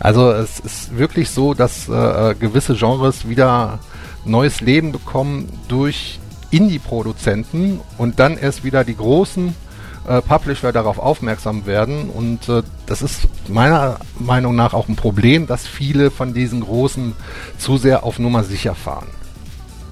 Also 0.01 0.33
es 0.33 0.61
ist 0.61 0.97
wirklich 0.97 1.29
so, 1.29 1.53
dass 1.53 1.89
äh, 1.89 2.35
gewisse 2.35 2.75
Genres 2.75 3.29
wieder 3.29 3.81
neues 4.25 4.63
Leben 4.63 4.93
bekommen 4.93 5.49
durch 5.69 6.19
Indie-Produzenten 6.55 7.81
und 7.99 8.19
dann 8.19 8.39
erst 8.39 8.65
wieder 8.65 8.85
die 8.85 8.97
großen 8.97 9.55
äh, 10.07 10.21
Publisher 10.21 10.73
darauf 10.73 10.99
aufmerksam 10.99 11.67
werden. 11.67 12.11
Und 12.11 12.49
äh, 12.49 12.63
das 12.87 13.03
ist 13.03 13.29
meiner 13.49 13.99
Meinung 14.19 14.55
nach 14.55 14.75
auch 14.75 14.89
ein 14.89 14.97
Problem, 14.97 15.47
dass 15.47 15.67
viele 15.67 16.11
von 16.11 16.35
diesen 16.35 16.61
Großen 16.61 17.15
zu 17.59 17.77
sehr 17.77 18.05
auf 18.05 18.19
Nummer 18.19 18.45
sicher 18.45 18.75
fahren. 18.75 19.07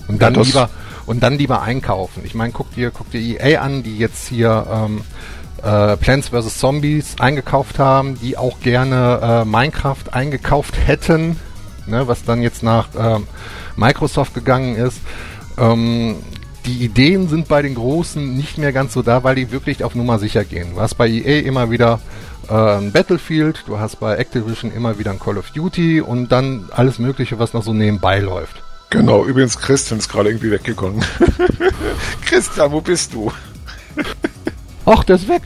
Und 0.09 0.21
dann 0.21 0.35
ja, 0.35 0.43
lieber 0.43 0.71
und 1.07 1.23
dann 1.23 1.39
lieber 1.39 1.63
einkaufen. 1.63 2.23
Ich 2.25 2.35
meine, 2.35 2.53
guck 2.53 2.73
dir, 2.75 2.91
guck 2.91 3.11
dir 3.11 3.21
EA 3.21 3.61
an, 3.61 3.83
die 3.83 3.99
jetzt 3.99 4.29
hier 4.29 4.67
ähm, 4.71 5.03
äh, 5.63 5.97
Plants 5.97 6.29
vs. 6.29 6.59
Zombies 6.59 7.17
eingekauft 7.19 7.79
haben, 7.79 8.19
die 8.21 8.37
auch 8.37 8.61
gerne 8.61 9.43
äh, 9.43 9.45
Minecraft 9.45 10.13
eingekauft 10.13 10.75
hätten, 10.87 11.37
ne, 11.87 12.07
was 12.07 12.25
dann 12.25 12.43
jetzt 12.43 12.63
nach 12.63 12.89
ähm, 12.97 13.27
Microsoft 13.77 14.35
gegangen 14.35 14.77
ist. 14.77 15.01
Ähm, 15.59 16.17
die 16.67 16.85
Ideen 16.85 17.29
sind 17.29 17.49
bei 17.49 17.63
den 17.63 17.75
Großen 17.75 18.37
nicht 18.37 18.59
mehr 18.59 18.73
ganz 18.73 18.93
so 18.93 19.03
da, 19.03 19.25
weil 19.25 19.35
die 19.35 19.51
wirklich 19.51 19.83
auf 19.85 19.95
Nummer 19.95 20.19
sicher 20.19 20.45
gehen. 20.45 20.75
Du 20.75 20.81
hast 20.81 20.95
bei 20.95 21.09
EA 21.09 21.41
immer 21.41 21.71
wieder 21.71 22.01
äh, 22.49 22.77
ein 22.77 22.93
Battlefield, 22.93 23.65
du 23.67 23.79
hast 23.79 23.99
bei 24.01 24.17
Activision 24.17 24.73
immer 24.73 24.99
wieder 24.99 25.11
ein 25.11 25.19
Call 25.19 25.39
of 25.39 25.51
Duty 25.51 26.01
und 26.01 26.31
dann 26.31 26.69
alles 26.71 26.99
Mögliche, 26.99 27.39
was 27.39 27.53
noch 27.53 27.63
so 27.63 27.73
nebenbei 27.73 28.21
läuft. 28.21 28.63
Genau, 28.91 29.25
übrigens 29.25 29.59
Christian 29.59 29.99
ist 29.99 30.09
gerade 30.09 30.29
irgendwie 30.29 30.51
weggegangen. 30.51 31.03
Christian, 32.27 32.71
wo 32.71 32.81
bist 32.81 33.15
du? 33.15 33.33
Ach, 34.85 35.03
der 35.05 35.17
ist 35.17 35.29
weg. 35.29 35.43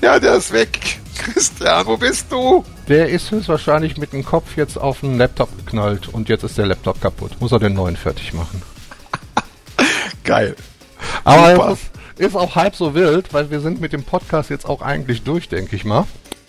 Ja, 0.00 0.18
der 0.18 0.36
ist 0.36 0.52
weg. 0.52 0.98
Christian, 1.18 1.86
wo 1.86 1.96
bist 1.98 2.32
du? 2.32 2.64
Der 2.88 3.10
ist 3.10 3.30
höchstwahrscheinlich 3.30 3.98
mit 3.98 4.14
dem 4.14 4.24
Kopf 4.24 4.56
jetzt 4.56 4.78
auf 4.78 5.00
den 5.00 5.18
Laptop 5.18 5.54
geknallt 5.58 6.08
und 6.08 6.30
jetzt 6.30 6.42
ist 6.42 6.56
der 6.56 6.66
Laptop 6.66 7.00
kaputt. 7.00 7.32
Muss 7.40 7.52
er 7.52 7.58
den 7.58 7.74
neuen 7.74 7.96
fertig 7.96 8.32
machen. 8.32 8.62
Geil. 10.30 10.54
Aber 11.24 11.72
ist, 11.72 11.90
ist 12.18 12.36
auch 12.36 12.54
halb 12.54 12.76
so 12.76 12.94
wild, 12.94 13.34
weil 13.34 13.50
wir 13.50 13.60
sind 13.60 13.80
mit 13.80 13.92
dem 13.92 14.04
Podcast 14.04 14.48
jetzt 14.48 14.64
auch 14.64 14.80
eigentlich 14.80 15.24
durch, 15.24 15.48
denke 15.48 15.74
ich 15.74 15.84
mal. 15.84 16.06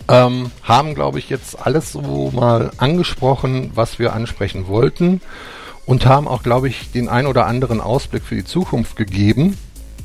Ähm, 0.08 0.52
haben, 0.62 0.94
glaube 0.94 1.18
ich, 1.18 1.28
jetzt 1.28 1.64
alles 1.66 1.90
so 1.90 2.30
mal 2.32 2.70
angesprochen, 2.76 3.72
was 3.74 3.98
wir 3.98 4.12
ansprechen 4.12 4.68
wollten 4.68 5.20
und 5.84 6.06
haben 6.06 6.28
auch, 6.28 6.44
glaube 6.44 6.68
ich, 6.68 6.92
den 6.92 7.08
ein 7.08 7.26
oder 7.26 7.46
anderen 7.46 7.80
Ausblick 7.80 8.22
für 8.22 8.36
die 8.36 8.44
Zukunft 8.44 8.94
gegeben, 8.94 9.58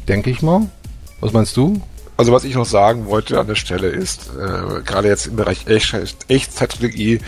denke 0.07 0.31
ich 0.31 0.41
mal. 0.41 0.69
Was 1.19 1.33
meinst 1.33 1.55
du? 1.55 1.79
Also 2.15 2.31
was 2.31 2.45
ich 2.45 2.55
noch 2.55 2.65
sagen 2.65 3.05
wollte 3.05 3.39
an 3.39 3.45
der 3.45 3.55
Stelle 3.55 3.89
ist, 3.89 4.31
äh, 4.35 4.81
gerade 4.81 5.07
jetzt 5.07 5.27
im 5.27 5.35
Bereich 5.35 5.67
Echtzeitstrategie 5.67 7.19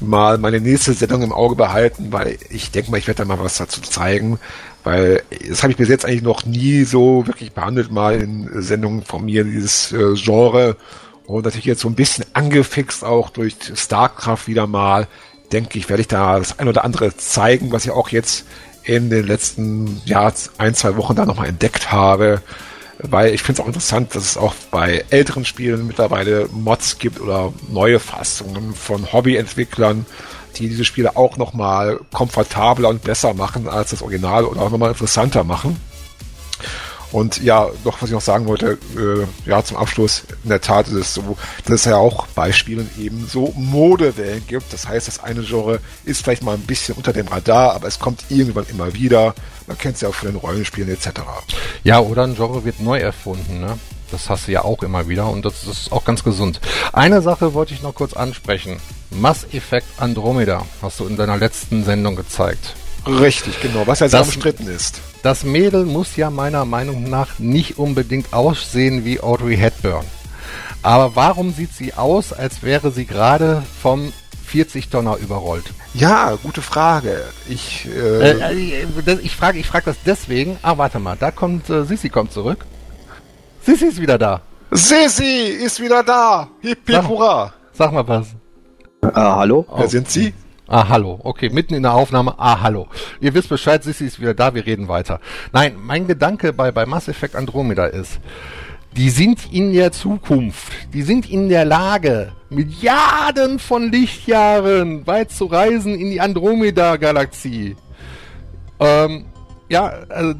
mal 0.00 0.38
meine 0.38 0.60
nächste 0.60 0.94
Sendung 0.94 1.22
im 1.22 1.32
Auge 1.32 1.54
behalten, 1.54 2.12
weil 2.12 2.38
ich 2.50 2.72
denke 2.72 2.90
mal, 2.90 2.96
ich 2.96 3.06
werde 3.06 3.18
da 3.18 3.24
mal 3.24 3.38
was 3.38 3.58
dazu 3.58 3.80
zeigen, 3.80 4.40
weil 4.84 5.22
das 5.48 5.62
habe 5.62 5.72
ich 5.72 5.78
bis 5.78 5.88
jetzt 5.88 6.04
eigentlich 6.04 6.22
noch 6.22 6.44
nie 6.44 6.84
so 6.84 7.26
wirklich 7.26 7.52
behandelt, 7.52 7.90
mal 7.90 8.20
in 8.20 8.48
Sendungen 8.62 9.02
von 9.02 9.24
mir, 9.24 9.44
dieses 9.44 9.92
äh, 9.92 10.14
Genre. 10.14 10.76
Und 11.26 11.44
natürlich 11.44 11.66
jetzt 11.66 11.80
so 11.80 11.88
ein 11.88 11.94
bisschen 11.94 12.24
angefixt 12.32 13.04
auch 13.04 13.30
durch 13.30 13.56
StarCraft 13.74 14.46
wieder 14.46 14.66
mal, 14.66 15.06
denke 15.52 15.78
ich, 15.78 15.88
werde 15.88 16.00
ich 16.00 16.08
da 16.08 16.38
das 16.38 16.58
ein 16.58 16.68
oder 16.68 16.84
andere 16.84 17.16
zeigen, 17.16 17.72
was 17.72 17.84
ich 17.84 17.90
auch 17.90 18.08
jetzt 18.08 18.44
in 18.84 19.10
den 19.10 19.26
letzten 19.26 20.02
ja, 20.04 20.32
ein, 20.58 20.74
zwei 20.74 20.96
Wochen 20.96 21.14
da 21.14 21.24
nochmal 21.24 21.48
entdeckt 21.48 21.92
habe 21.92 22.42
weil 23.02 23.34
ich 23.34 23.42
finde 23.42 23.60
es 23.60 23.64
auch 23.64 23.68
interessant, 23.68 24.14
dass 24.14 24.24
es 24.24 24.36
auch 24.36 24.54
bei 24.70 25.04
älteren 25.10 25.44
Spielen 25.44 25.86
mittlerweile 25.86 26.48
Mods 26.52 26.98
gibt 26.98 27.20
oder 27.20 27.52
neue 27.68 27.98
Fassungen 27.98 28.74
von 28.74 29.12
Hobbyentwicklern, 29.12 30.06
die 30.58 30.68
diese 30.68 30.84
Spiele 30.84 31.16
auch 31.16 31.36
nochmal 31.36 32.00
komfortabler 32.12 32.88
und 32.88 33.02
besser 33.02 33.34
machen 33.34 33.68
als 33.68 33.90
das 33.90 34.02
Original 34.02 34.44
oder 34.44 34.62
auch 34.62 34.70
nochmal 34.70 34.90
interessanter 34.90 35.44
machen. 35.44 35.78
Und 37.12 37.42
ja, 37.42 37.68
doch, 37.84 38.00
was 38.00 38.08
ich 38.08 38.14
noch 38.14 38.22
sagen 38.22 38.46
wollte, 38.46 38.78
äh, 38.96 39.48
ja, 39.48 39.62
zum 39.62 39.76
Abschluss, 39.76 40.24
in 40.44 40.48
der 40.48 40.62
Tat 40.62 40.88
ist 40.88 40.94
es 40.94 41.14
so, 41.14 41.36
dass 41.66 41.80
es 41.80 41.84
ja 41.84 41.96
auch 41.96 42.26
bei 42.28 42.52
Spielen 42.52 42.88
eben 42.98 43.28
so 43.28 43.52
Modewellen 43.54 44.42
gibt. 44.46 44.72
Das 44.72 44.88
heißt, 44.88 45.08
das 45.08 45.22
eine 45.22 45.42
Genre 45.42 45.80
ist 46.06 46.22
vielleicht 46.22 46.42
mal 46.42 46.54
ein 46.54 46.62
bisschen 46.62 46.94
unter 46.94 47.12
dem 47.12 47.28
Radar, 47.28 47.74
aber 47.74 47.86
es 47.86 47.98
kommt 47.98 48.24
irgendwann 48.30 48.64
immer 48.70 48.94
wieder. 48.94 49.34
Man 49.66 49.76
kennt 49.76 49.96
es 49.96 50.00
ja 50.00 50.08
auch 50.08 50.14
von 50.14 50.30
den 50.30 50.36
Rollenspielen 50.36 50.88
etc. 50.88 51.20
Ja, 51.84 52.00
oder 52.00 52.24
ein 52.24 52.34
Genre 52.34 52.64
wird 52.64 52.80
neu 52.80 52.98
erfunden, 52.98 53.60
ne? 53.60 53.78
Das 54.12 54.28
hast 54.28 54.46
du 54.46 54.52
ja 54.52 54.62
auch 54.62 54.82
immer 54.82 55.08
wieder 55.08 55.28
und 55.30 55.46
das 55.46 55.64
ist 55.66 55.90
auch 55.90 56.04
ganz 56.04 56.22
gesund. 56.22 56.60
Eine 56.92 57.22
Sache 57.22 57.54
wollte 57.54 57.72
ich 57.72 57.80
noch 57.80 57.94
kurz 57.94 58.12
ansprechen. 58.12 58.76
Mass 59.10 59.46
Effect 59.52 59.86
Andromeda 59.96 60.66
hast 60.82 61.00
du 61.00 61.06
in 61.06 61.16
deiner 61.16 61.38
letzten 61.38 61.82
Sendung 61.82 62.14
gezeigt. 62.14 62.74
Richtig, 63.06 63.60
genau, 63.62 63.86
was 63.86 64.00
ja 64.00 64.08
sehr 64.10 64.20
umstritten 64.20 64.68
ist. 64.68 65.00
Das 65.22 65.44
Mädel 65.44 65.86
muss 65.86 66.16
ja 66.16 66.28
meiner 66.28 66.66
Meinung 66.66 67.08
nach 67.08 67.38
nicht 67.38 67.78
unbedingt 67.78 68.34
aussehen 68.34 69.06
wie 69.06 69.18
Audrey 69.18 69.56
Hepburn. 69.56 70.04
Aber 70.82 71.16
warum 71.16 71.54
sieht 71.54 71.72
sie 71.72 71.94
aus, 71.94 72.34
als 72.34 72.62
wäre 72.62 72.90
sie 72.90 73.06
gerade 73.06 73.62
vom 73.80 74.12
40-Tonner 74.52 75.16
überrollt? 75.16 75.64
Ja, 75.94 76.36
gute 76.42 76.60
Frage. 76.60 77.22
Ich, 77.48 77.86
äh, 77.86 78.32
äh, 78.32 78.82
äh 79.06 79.18
ich 79.22 79.34
frage 79.36 79.58
ich 79.58 79.66
frag 79.66 79.84
das 79.86 79.96
deswegen. 80.04 80.58
Ah, 80.60 80.76
warte 80.76 80.98
mal, 80.98 81.16
da 81.18 81.30
kommt, 81.30 81.70
äh, 81.70 81.84
Sissi 81.84 82.10
kommt 82.10 82.32
zurück. 82.32 82.66
Sissi 83.64 83.86
ist 83.86 84.00
wieder 84.00 84.18
da. 84.18 84.40
Sissi 84.72 85.56
ist 85.64 85.80
wieder 85.80 86.02
da. 86.02 86.48
Hip, 86.60 86.78
hip, 86.86 87.08
hurra. 87.08 87.52
Sag 87.72 87.92
mal 87.92 88.06
was. 88.08 88.34
Ah, 89.02 89.36
hallo? 89.36 89.64
Wer 89.76 89.88
sind 89.88 90.10
Sie? 90.10 90.34
Ah, 90.66 90.88
hallo. 90.88 91.20
Okay, 91.22 91.48
mitten 91.48 91.74
in 91.74 91.84
der 91.84 91.94
Aufnahme. 91.94 92.34
Ah, 92.38 92.60
hallo. 92.60 92.88
Ihr 93.20 93.34
wisst 93.34 93.48
Bescheid, 93.48 93.84
Sissi 93.84 94.06
ist 94.06 94.20
wieder 94.20 94.34
da, 94.34 94.54
wir 94.54 94.66
reden 94.66 94.88
weiter. 94.88 95.20
Nein, 95.52 95.76
mein 95.80 96.08
Gedanke 96.08 96.52
bei, 96.52 96.72
bei 96.72 96.86
Mass 96.86 97.06
Effect 97.06 97.36
Andromeda 97.36 97.86
ist, 97.86 98.18
die 98.96 99.10
sind 99.10 99.52
in 99.52 99.72
der 99.72 99.92
Zukunft. 99.92 100.72
Die 100.92 101.02
sind 101.02 101.30
in 101.30 101.48
der 101.48 101.64
Lage, 101.64 102.32
Milliarden 102.50 103.60
von 103.60 103.92
Lichtjahren 103.92 105.06
weit 105.06 105.30
zu 105.30 105.46
reisen 105.46 105.94
in 105.94 106.10
die 106.10 106.20
Andromeda-Galaxie. 106.20 107.76
Ähm, 108.80 109.26
ja, 109.72 109.92
also 110.10 110.34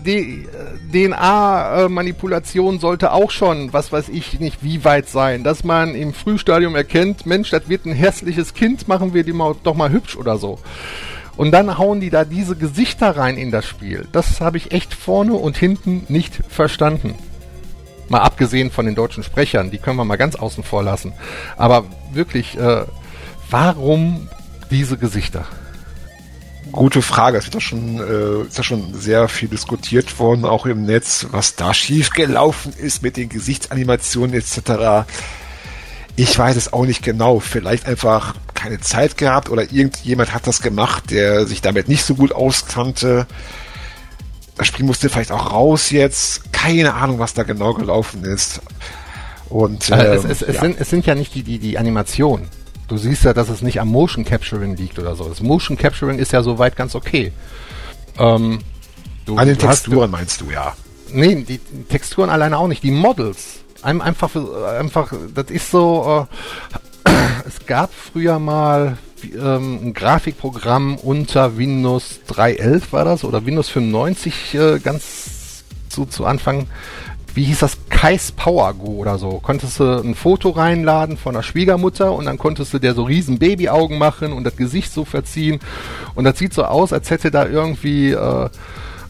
DNA-Manipulation 0.92 2.79
sollte 2.79 3.12
auch 3.12 3.31
schon, 3.31 3.73
was 3.73 3.90
weiß 3.90 4.11
ich 4.11 4.38
nicht, 4.40 4.62
wie 4.62 4.85
weit 4.85 5.09
sein, 5.09 5.42
dass 5.42 5.64
man 5.64 5.95
im 5.95 6.12
Frühstadium 6.12 6.77
erkennt, 6.77 7.25
Mensch, 7.25 7.49
das 7.49 7.66
wird 7.66 7.87
ein 7.87 7.95
hässliches 7.95 8.53
Kind, 8.53 8.88
machen 8.88 9.14
wir 9.14 9.25
die 9.25 9.33
mal, 9.33 9.57
doch 9.64 9.75
mal 9.75 9.90
hübsch 9.90 10.16
oder 10.16 10.37
so. 10.37 10.59
Und 11.38 11.51
dann 11.53 11.79
hauen 11.79 12.01
die 12.01 12.11
da 12.11 12.27
diese 12.27 12.57
Gesichter 12.57 13.16
rein 13.16 13.38
in 13.38 13.51
das 13.51 13.64
Spiel. 13.64 14.07
Das 14.12 14.42
habe 14.42 14.59
ich 14.59 14.73
echt 14.73 14.92
vorne 14.92 15.33
und 15.33 15.57
hinten 15.57 16.05
nicht 16.09 16.42
verstanden. 16.51 17.14
Mal 18.11 18.21
abgesehen 18.21 18.71
von 18.71 18.85
den 18.85 18.95
deutschen 18.95 19.23
Sprechern, 19.23 19.71
die 19.71 19.79
können 19.79 19.97
wir 19.97 20.05
mal 20.05 20.16
ganz 20.16 20.37
außen 20.37 20.62
vor 20.62 20.83
lassen. 20.83 21.14
Aber 21.57 21.87
wirklich, 22.12 22.59
äh, 22.59 22.83
warum 23.49 24.29
diese 24.71 24.99
Gesichter? 24.99 25.47
Gute 26.70 27.03
Frage. 27.03 27.38
Es 27.38 27.44
wird 27.44 27.57
doch 27.57 27.61
schon, 27.61 27.98
äh, 27.98 28.46
ist 28.46 28.57
ja 28.57 28.64
schon 28.64 28.94
sehr 28.94 29.29
viel 29.29 29.48
diskutiert 29.48 30.18
worden, 30.18 30.44
auch 30.44 30.66
im 30.66 30.87
Netz, 30.87 31.27
was 31.31 31.57
da 31.57 31.75
schiefgelaufen 31.75 32.72
ist 32.72 33.03
mit 33.03 33.16
den 33.16 33.29
Gesichtsanimationen 33.29 34.35
etc. 34.35 35.07
Ich 36.16 36.38
weiß 36.38 36.57
es 36.57 36.72
auch 36.72 36.87
nicht 36.87 37.03
genau. 37.03 37.40
Vielleicht 37.40 37.87
einfach 37.87 38.35
keine 38.55 38.81
Zeit 38.81 39.16
gehabt 39.18 39.51
oder 39.51 39.62
irgendjemand 39.62 40.33
hat 40.33 40.46
das 40.46 40.62
gemacht, 40.62 41.11
der 41.11 41.46
sich 41.46 41.62
damit 41.62 41.88
nicht 41.88 42.05
so 42.05 42.14
gut 42.14 42.33
auskannte. 42.33 43.27
Das 44.57 44.68
Spiel 44.68 44.87
musste 44.87 45.09
vielleicht 45.09 45.33
auch 45.33 45.53
raus 45.53 45.90
jetzt. 45.90 46.53
Keine 46.53 46.94
Ahnung, 46.94 47.18
was 47.18 47.35
da 47.35 47.42
genau 47.42 47.75
gelaufen 47.75 48.25
ist. 48.25 48.61
Und 49.48 49.90
ähm, 49.90 49.98
es, 49.98 50.25
es, 50.25 50.42
es, 50.42 50.55
ja. 50.55 50.61
sind, 50.61 50.81
es 50.81 50.88
sind 50.88 51.07
ja 51.07 51.14
nicht 51.14 51.35
die, 51.35 51.42
die, 51.42 51.59
die 51.59 51.77
Animationen 51.77 52.48
Du 52.92 52.98
siehst 52.98 53.24
ja, 53.24 53.33
dass 53.33 53.48
es 53.48 53.62
nicht 53.62 53.81
am 53.81 53.88
Motion 53.88 54.22
Capturing 54.22 54.76
liegt 54.76 54.98
oder 54.98 55.16
so. 55.16 55.26
Das 55.26 55.40
Motion 55.40 55.78
Capturing 55.78 56.18
ist 56.18 56.31
ja 56.33 56.42
soweit 56.42 56.76
ganz 56.76 56.94
okay. 56.94 57.33
Ähm, 58.18 58.59
du, 59.24 59.38
An 59.38 59.48
den 59.48 59.57
Texturen 59.57 60.02
hast, 60.02 60.11
meinst 60.11 60.40
du, 60.42 60.50
ja. 60.50 60.74
Nee, 61.11 61.37
die 61.37 61.59
Texturen 61.88 62.28
alleine 62.28 62.59
auch 62.59 62.68
nicht. 62.68 62.83
Die 62.83 62.90
Models. 62.90 63.61
Einfach, 63.81 64.37
einfach, 64.78 65.11
das 65.35 65.46
ist 65.50 65.70
so, 65.70 66.28
äh, 67.07 67.11
es 67.48 67.64
gab 67.64 67.94
früher 67.94 68.38
mal 68.38 68.98
ähm, 69.24 69.87
ein 69.87 69.94
Grafikprogramm 69.94 70.96
unter 70.96 71.57
Windows 71.57 72.20
3.11 72.28 72.83
war 72.90 73.07
das 73.07 73.24
oder 73.24 73.46
Windows 73.46 73.70
95 73.70 74.55
äh, 74.55 74.78
ganz 74.81 75.64
zu, 75.88 76.05
zu 76.05 76.26
Anfang 76.26 76.66
wie 77.35 77.45
hieß 77.45 77.61
das, 77.61 77.79
Kais 77.88 78.33
Power 78.33 78.75
Go 78.75 78.97
oder 78.97 79.18
so. 79.18 79.40
Konntest 79.40 79.79
du 79.81 79.85
ein 79.85 80.14
Foto 80.14 80.51
reinladen 80.51 81.16
von 81.16 81.35
der 81.35 81.42
Schwiegermutter 81.42 82.12
und 82.12 82.27
dann 82.27 82.38
konntest 82.38 82.75
du 82.75 82.79
der 82.79 82.95
so 82.95 83.05
riesen 83.05 83.38
Babyaugen 83.38 83.99
machen 83.99 84.33
und 84.33 84.45
das 84.45 84.57
Gesicht 84.57 84.92
so 84.92 85.05
verziehen. 85.05 85.61
Und 86.14 86.25
das 86.25 86.38
sieht 86.38 86.53
so 86.53 86.64
aus, 86.64 86.92
als 86.92 87.11
hätte 87.11 87.31
da 87.31 87.47
irgendwie 87.47 88.11
äh, 88.11 88.49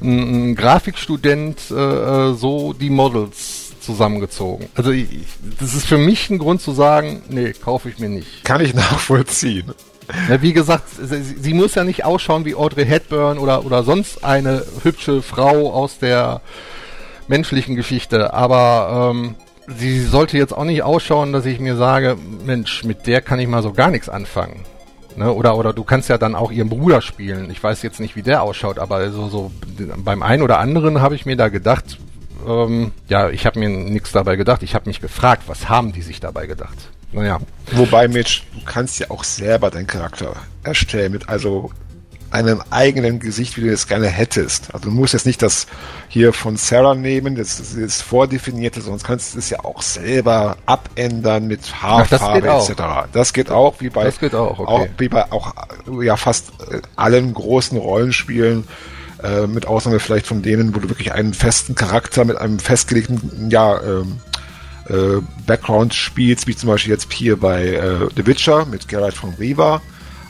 ein, 0.02 0.50
ein 0.50 0.54
Grafikstudent 0.54 1.70
äh, 1.70 1.74
äh 1.74 2.35
so 2.35 2.72
die 2.72 2.90
Models 2.90 3.72
zusammengezogen. 3.80 4.68
Also 4.74 4.90
ich, 4.90 5.06
das 5.58 5.74
ist 5.74 5.87
für 5.87 5.98
mich 5.98 6.30
ein 6.30 6.38
Grund 6.38 6.61
zu 6.61 6.72
sagen, 6.72 7.22
nee, 7.28 7.52
kaufe 7.52 7.88
ich 7.88 7.98
mir 7.98 8.08
nicht. 8.08 8.44
Kann 8.44 8.61
ich 8.61 8.74
nachvollziehen. 8.74 9.72
Ja, 10.28 10.42
wie 10.42 10.52
gesagt, 10.52 10.85
sie, 11.00 11.22
sie, 11.22 11.54
muss 11.54 11.74
ja 11.74 11.85
nicht 11.85 12.04
ausschauen 12.04 12.44
wie 12.44 12.54
Audrey 12.54 12.85
Hepburn 12.85 13.38
oder, 13.38 13.64
oder 13.64 13.85
sonst 13.85 14.24
eine 14.24 14.64
hübsche 14.82 15.22
Frau 15.22 15.72
aus 15.72 15.98
der 15.98 16.40
menschlichen 17.32 17.76
Geschichte, 17.76 18.34
aber 18.34 19.10
ähm, 19.10 19.36
sie 19.66 20.04
sollte 20.04 20.36
jetzt 20.36 20.52
auch 20.52 20.64
nicht 20.64 20.82
ausschauen, 20.82 21.32
dass 21.32 21.46
ich 21.46 21.60
mir 21.60 21.76
sage, 21.76 22.18
Mensch, 22.44 22.84
mit 22.84 23.06
der 23.06 23.22
kann 23.22 23.38
ich 23.38 23.48
mal 23.48 23.62
so 23.62 23.72
gar 23.72 23.90
nichts 23.90 24.10
anfangen. 24.10 24.64
Ne? 25.16 25.32
Oder, 25.32 25.56
oder 25.56 25.72
du 25.72 25.82
kannst 25.82 26.10
ja 26.10 26.18
dann 26.18 26.34
auch 26.34 26.52
ihren 26.52 26.68
Bruder 26.68 27.00
spielen. 27.00 27.50
Ich 27.50 27.62
weiß 27.62 27.80
jetzt 27.80 28.00
nicht, 28.00 28.16
wie 28.16 28.22
der 28.22 28.42
ausschaut, 28.42 28.78
aber 28.78 29.10
so, 29.10 29.28
so 29.28 29.50
beim 29.96 30.22
einen 30.22 30.42
oder 30.42 30.58
anderen 30.58 31.00
habe 31.00 31.14
ich 31.14 31.24
mir 31.24 31.36
da 31.36 31.48
gedacht, 31.48 31.98
ähm, 32.46 32.92
ja, 33.08 33.30
ich 33.30 33.46
habe 33.46 33.58
mir 33.58 33.70
nichts 33.70 34.12
dabei 34.12 34.36
gedacht. 34.36 34.62
Ich 34.62 34.74
habe 34.74 34.90
mich 34.90 35.00
gefragt, 35.00 35.44
was 35.46 35.70
haben 35.70 35.92
die 35.92 36.02
sich 36.02 36.20
dabei 36.20 36.46
gedacht? 36.46 36.90
Naja. 37.12 37.40
Wobei, 37.72 38.08
Mitch, 38.08 38.42
du 38.52 38.62
kannst 38.66 38.98
ja 38.98 39.10
auch 39.10 39.24
selber 39.24 39.70
deinen 39.70 39.86
Charakter 39.86 40.34
erstellen 40.64 41.12
mit 41.12 41.30
also 41.30 41.70
einem 42.32 42.62
eigenen 42.70 43.20
Gesicht, 43.20 43.56
wie 43.56 43.62
du 43.62 43.72
es 43.72 43.86
gerne 43.86 44.08
hättest. 44.08 44.74
Also 44.74 44.88
du 44.88 44.90
musst 44.90 45.12
jetzt 45.12 45.26
nicht 45.26 45.42
das 45.42 45.66
hier 46.08 46.32
von 46.32 46.56
Sarah 46.56 46.94
nehmen, 46.94 47.34
das 47.34 47.60
ist 47.60 48.02
vordefinierte, 48.02 48.80
sonst 48.80 49.04
kannst 49.04 49.34
du 49.34 49.38
es 49.38 49.50
ja 49.50 49.64
auch 49.64 49.82
selber 49.82 50.56
abändern 50.66 51.46
mit 51.46 51.82
Haarfarbe 51.82 52.50
Ach, 52.50 52.68
etc. 52.68 53.08
Das 53.12 53.32
geht 53.32 53.50
auch, 53.50 53.80
wie 53.80 53.90
bei, 53.90 54.08
auch, 54.08 54.58
okay. 54.58 54.64
auch, 54.66 54.86
wie 54.98 55.08
bei 55.08 55.30
auch 55.30 55.54
ja 56.00 56.16
fast 56.16 56.52
äh, 56.70 56.80
allen 56.96 57.34
großen 57.34 57.78
Rollenspielen 57.78 58.64
äh, 59.22 59.46
mit 59.46 59.66
Ausnahme 59.66 60.00
vielleicht 60.00 60.26
von 60.26 60.42
denen, 60.42 60.74
wo 60.74 60.80
du 60.80 60.88
wirklich 60.88 61.12
einen 61.12 61.34
festen 61.34 61.74
Charakter 61.74 62.24
mit 62.24 62.36
einem 62.36 62.58
festgelegten 62.58 63.50
ja, 63.50 63.80
ähm, 63.82 64.20
äh, 64.88 65.20
Background 65.46 65.94
spielst, 65.94 66.46
wie 66.46 66.56
zum 66.56 66.68
Beispiel 66.68 66.92
jetzt 66.92 67.12
hier 67.12 67.38
bei 67.38 67.68
äh, 67.68 68.08
The 68.16 68.26
Witcher 68.26 68.66
mit 68.66 68.88
Geralt 68.88 69.14
von 69.14 69.34
Riva. 69.34 69.80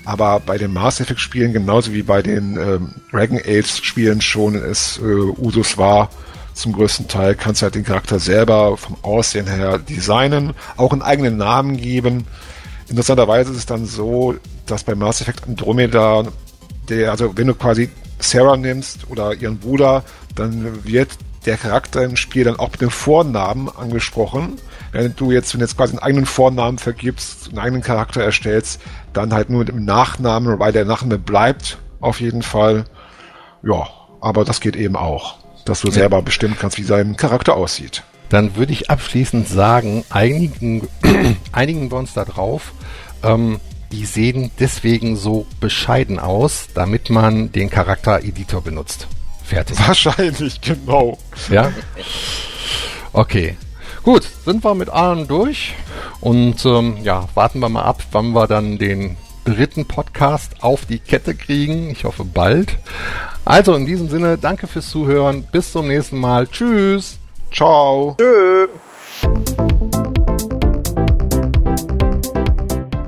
Aber 0.04 0.40
bei 0.40 0.58
den 0.58 0.72
Mass 0.72 1.00
Effect 1.00 1.20
Spielen, 1.20 1.52
genauso 1.52 1.92
wie 1.92 2.02
bei 2.02 2.22
den 2.22 2.56
ähm, 2.56 2.94
Dragon 3.10 3.38
Age 3.38 3.84
Spielen 3.84 4.20
schon 4.20 4.54
es 4.56 4.98
äh, 4.98 5.02
Usus 5.02 5.78
war, 5.78 6.10
zum 6.54 6.72
größten 6.72 7.08
Teil 7.08 7.34
kannst 7.34 7.62
du 7.62 7.64
halt 7.64 7.74
den 7.74 7.84
Charakter 7.84 8.18
selber 8.18 8.76
vom 8.76 8.96
Aussehen 9.02 9.46
her 9.46 9.78
designen, 9.78 10.52
auch 10.76 10.92
einen 10.92 11.02
eigenen 11.02 11.36
Namen 11.36 11.76
geben. 11.76 12.26
Interessanterweise 12.88 13.52
ist 13.52 13.58
es 13.58 13.66
dann 13.66 13.86
so, 13.86 14.34
dass 14.66 14.84
bei 14.84 14.94
Mass 14.94 15.20
Effect 15.22 15.44
Andromeda, 15.48 16.24
der, 16.88 17.10
also 17.10 17.36
wenn 17.36 17.46
du 17.46 17.54
quasi 17.54 17.88
Sarah 18.18 18.56
nimmst 18.56 19.08
oder 19.08 19.34
ihren 19.34 19.58
Bruder, 19.58 20.04
dann 20.34 20.84
wird 20.84 21.10
der 21.46 21.56
Charakter 21.56 22.02
im 22.02 22.16
Spiel 22.16 22.44
dann 22.44 22.58
auch 22.58 22.70
mit 22.70 22.80
dem 22.80 22.90
Vornamen 22.90 23.68
angesprochen. 23.68 24.54
Wenn 24.92 25.14
du 25.16 25.30
jetzt, 25.32 25.52
wenn 25.52 25.60
du 25.60 25.64
jetzt 25.64 25.76
quasi 25.76 25.92
einen 25.92 26.02
eigenen 26.02 26.26
Vornamen 26.26 26.78
vergibst, 26.78 27.48
einen 27.48 27.58
eigenen 27.58 27.82
Charakter 27.82 28.22
erstellst, 28.22 28.80
dann 29.12 29.32
halt 29.32 29.50
nur 29.50 29.60
mit 29.60 29.68
dem 29.68 29.84
Nachnamen, 29.84 30.58
weil 30.58 30.72
der 30.72 30.84
Nachname 30.84 31.18
bleibt, 31.18 31.78
auf 32.00 32.20
jeden 32.20 32.42
Fall. 32.42 32.84
Ja, 33.62 33.86
aber 34.20 34.44
das 34.44 34.60
geht 34.60 34.76
eben 34.76 34.96
auch, 34.96 35.36
dass 35.64 35.80
du 35.80 35.90
selber 35.90 36.22
bestimmen 36.22 36.56
kannst, 36.58 36.78
wie 36.78 36.84
sein 36.84 37.16
Charakter 37.16 37.54
aussieht. 37.54 38.02
Dann 38.28 38.56
würde 38.56 38.72
ich 38.72 38.90
abschließend 38.90 39.48
sagen, 39.48 40.04
einigen, 40.10 40.88
einigen 41.52 41.90
wir 41.90 41.98
uns 41.98 42.14
da 42.14 42.24
drauf, 42.24 42.72
ähm, 43.22 43.60
die 43.92 44.06
sehen 44.06 44.50
deswegen 44.58 45.16
so 45.16 45.46
bescheiden 45.60 46.18
aus, 46.18 46.68
damit 46.74 47.10
man 47.10 47.52
den 47.52 47.68
Charakter-Editor 47.68 48.62
benutzt. 48.62 49.06
Fertig. 49.52 49.76
Wahrscheinlich, 49.86 50.60
genau. 50.62 51.18
Ja? 51.50 51.70
Okay. 53.12 53.58
Gut, 54.02 54.26
sind 54.46 54.64
wir 54.64 54.74
mit 54.74 54.88
allem 54.88 55.28
durch 55.28 55.74
und 56.22 56.64
ähm, 56.64 56.96
ja, 57.02 57.28
warten 57.34 57.60
wir 57.60 57.68
mal 57.68 57.82
ab, 57.82 58.02
wann 58.12 58.32
wir 58.32 58.46
dann 58.46 58.78
den 58.78 59.18
dritten 59.44 59.84
Podcast 59.84 60.54
auf 60.62 60.86
die 60.86 60.98
Kette 60.98 61.34
kriegen. 61.34 61.90
Ich 61.90 62.04
hoffe 62.04 62.24
bald. 62.24 62.78
Also 63.44 63.74
in 63.74 63.84
diesem 63.84 64.08
Sinne, 64.08 64.38
danke 64.38 64.66
fürs 64.66 64.88
Zuhören. 64.88 65.44
Bis 65.52 65.70
zum 65.70 65.86
nächsten 65.86 66.18
Mal. 66.18 66.46
Tschüss. 66.46 67.18
Ciao. 67.52 68.16
Tschüss. 68.18 69.71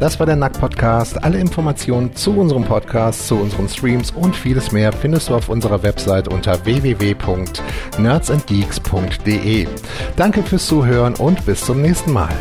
Das 0.04 0.20
war 0.20 0.26
der 0.26 0.36
Nack 0.36 0.60
Podcast. 0.60 1.24
Alle 1.24 1.38
Informationen 1.38 2.14
zu 2.14 2.36
unserem 2.36 2.62
Podcast, 2.62 3.26
zu 3.26 3.36
unseren 3.36 3.70
Streams 3.70 4.10
und 4.10 4.36
vieles 4.36 4.70
mehr 4.70 4.92
findest 4.92 5.30
du 5.30 5.34
auf 5.34 5.48
unserer 5.48 5.82
Website 5.82 6.28
unter 6.28 6.62
www.nerdsandgeeks.de. 6.66 9.66
Danke 10.14 10.42
fürs 10.42 10.66
Zuhören 10.66 11.14
und 11.14 11.46
bis 11.46 11.64
zum 11.64 11.80
nächsten 11.80 12.12
Mal. 12.12 12.34